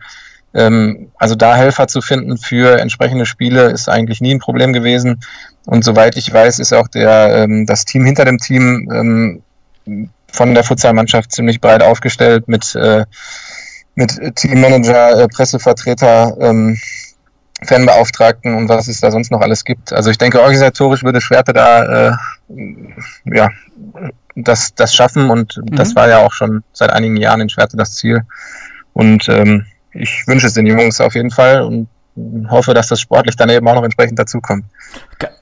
[0.55, 5.21] Ähm, also da Helfer zu finden für entsprechende Spiele ist eigentlich nie ein Problem gewesen.
[5.67, 9.43] Und soweit ich weiß, ist auch der, ähm, das Team hinter dem Team ähm,
[10.33, 13.05] von der Futsalmannschaft ziemlich breit aufgestellt mit äh,
[13.99, 16.79] mit Teammanager, äh, Pressevertreter, ähm,
[17.65, 19.93] Fanbeauftragten und was es da sonst noch alles gibt.
[19.93, 22.13] Also ich denke, organisatorisch würde Schwerte da äh,
[23.25, 23.51] ja
[24.37, 27.97] das, das schaffen und das war ja auch schon seit einigen Jahren in Schwerte das
[27.97, 28.23] Ziel.
[28.93, 31.89] Und ähm, ich wünsche es den Jungs auf jeden Fall und
[32.49, 34.65] hoffe, dass das sportlich dann eben auch noch entsprechend dazukommt.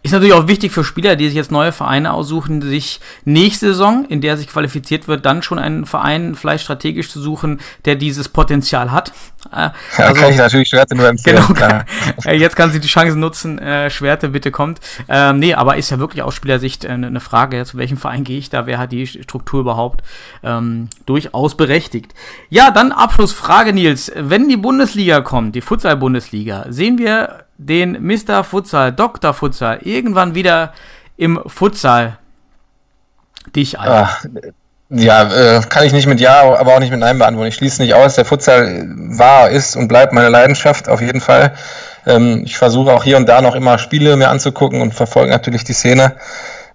[0.06, 4.04] Ist natürlich auch wichtig für Spieler, die sich jetzt neue Vereine aussuchen, sich nächste Saison,
[4.08, 8.28] in der sich qualifiziert wird, dann schon einen Verein vielleicht strategisch zu suchen, der dieses
[8.28, 9.12] Potenzial hat.
[9.52, 11.38] Äh, Ja, kann ich natürlich Schwerte nur empfehlen.
[11.38, 11.86] Genau, klar.
[12.24, 14.78] äh, jetzt kann sie die Chance nutzen, äh, Schwerte, bitte kommt.
[15.08, 18.38] Ähm, nee, aber ist ja wirklich aus Spielersicht äh, eine Frage, zu welchem Verein gehe
[18.38, 20.04] ich da, wer hat die Struktur überhaupt,
[20.44, 22.14] ähm, durchaus berechtigt.
[22.48, 24.12] Ja, dann Abschlussfrage, Nils.
[24.14, 28.44] Wenn die Bundesliga kommt, die Futsal-Bundesliga, sehen wir den Mr.
[28.44, 29.34] Futsal, Dr.
[29.34, 30.72] Futsal, irgendwann wieder
[31.16, 32.18] im Futsal
[33.54, 33.88] dich ein.
[33.88, 34.10] Ah,
[34.88, 37.48] ja, äh, kann ich nicht mit Ja, aber auch nicht mit Nein beantworten.
[37.48, 38.14] Ich schließe nicht aus.
[38.14, 41.54] Der Futsal war, ist und bleibt meine Leidenschaft auf jeden Fall.
[42.06, 45.64] Ähm, ich versuche auch hier und da noch immer Spiele mir anzugucken und verfolge natürlich
[45.64, 46.14] die Szene.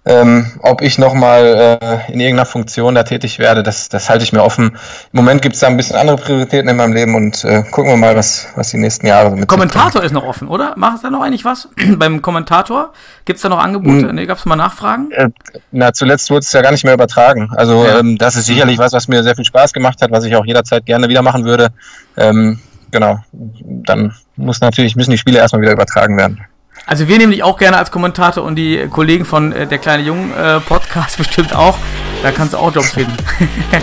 [0.04, 4.32] Ähm, ob ich nochmal äh, in irgendeiner Funktion da tätig werde, das, das halte ich
[4.32, 4.72] mir offen.
[5.12, 7.92] Im Moment gibt es da ein bisschen andere Prioritäten in meinem Leben und äh, gucken
[7.92, 10.74] wir mal, was, was die nächsten Jahre so mit Kommentator ist noch offen, oder?
[10.76, 11.68] Macht es da noch eigentlich was?
[11.96, 12.92] Beim Kommentator?
[13.24, 14.08] Gibt es da noch Angebote?
[14.08, 14.14] Hm.
[14.16, 15.12] Nee, gab es mal Nachfragen?
[15.12, 15.28] Äh,
[15.70, 17.50] na, zuletzt wurde es ja gar nicht mehr übertragen.
[17.54, 18.00] Also Ja.
[18.00, 20.44] ähm, das ist sicherlich was, was mir sehr viel Spaß gemacht hat, was ich auch
[20.44, 21.68] jederzeit gerne wieder machen würde.
[22.16, 22.58] Ähm,
[22.90, 23.20] genau.
[23.30, 26.40] Dann muss natürlich müssen die Spiele erstmal wieder übertragen werden.
[26.86, 30.02] Also wir nehmen dich auch gerne als Kommentator und die Kollegen von äh, der kleine
[30.02, 31.78] Jungen äh, Podcast bestimmt auch.
[32.22, 33.16] Da kannst du auch Jobs finden.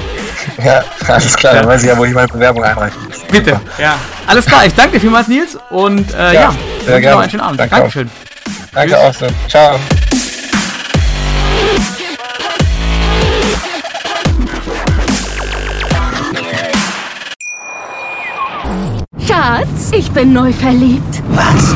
[0.63, 3.19] Ja, alles klar, dann weiß ich ja, wo ich meine Bewerbung einreichen muss.
[3.29, 3.59] Bitte.
[3.77, 3.95] Ja.
[4.25, 5.57] Alles klar, ich danke dir vielmals, Nils.
[5.69, 6.53] Und äh, ja, Ja,
[6.85, 7.15] sehr gerne.
[7.15, 7.59] noch einen schönen Abend.
[7.59, 8.09] Danke Dankeschön.
[8.73, 9.27] Danke auch so.
[9.47, 9.79] Ciao.
[19.25, 21.21] Schatz, ich bin neu verliebt.
[21.29, 21.75] Was?